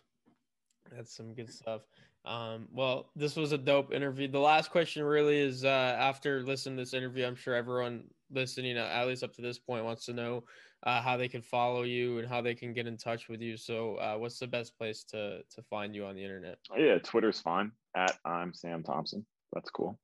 [0.91, 1.81] That's some good stuff.
[2.25, 4.27] Um, well, this was a dope interview.
[4.27, 8.77] The last question really is uh, after listening to this interview, I'm sure everyone listening,
[8.77, 10.43] at least up to this point, wants to know
[10.85, 13.57] uh, how they can follow you and how they can get in touch with you.
[13.57, 16.59] So, uh, what's the best place to to find you on the internet?
[16.77, 17.71] Yeah, Twitter's fine.
[17.95, 19.25] At I'm Sam Thompson.
[19.53, 19.99] That's cool.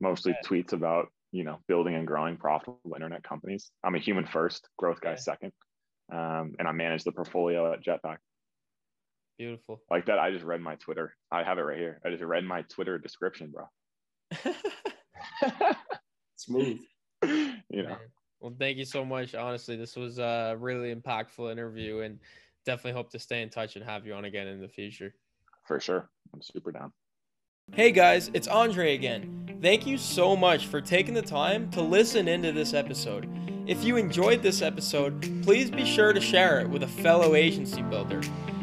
[0.00, 3.70] Mostly tweets about you know building and growing profitable internet companies.
[3.84, 5.16] I'm a human first, growth guy Yeah.
[5.16, 5.52] second,
[6.12, 8.18] um, and I manage the portfolio at Jetpack.
[9.38, 9.82] Beautiful.
[9.90, 11.14] Like that, I just read my Twitter.
[11.30, 12.00] I have it right here.
[12.04, 13.66] I just read my Twitter description, bro.
[16.36, 16.80] Smooth.
[17.22, 17.98] you know, Man.
[18.40, 19.34] Well, thank you so much.
[19.34, 22.18] Honestly, this was a really impactful interview and
[22.64, 25.14] definitely hope to stay in touch and have you on again in the future.
[25.66, 26.08] for sure.
[26.32, 26.92] I'm super down.
[27.72, 29.58] Hey guys, it's Andre again.
[29.60, 33.28] Thank you so much for taking the time to listen into this episode.
[33.66, 37.82] If you enjoyed this episode, please be sure to share it with a fellow agency
[37.82, 38.20] builder.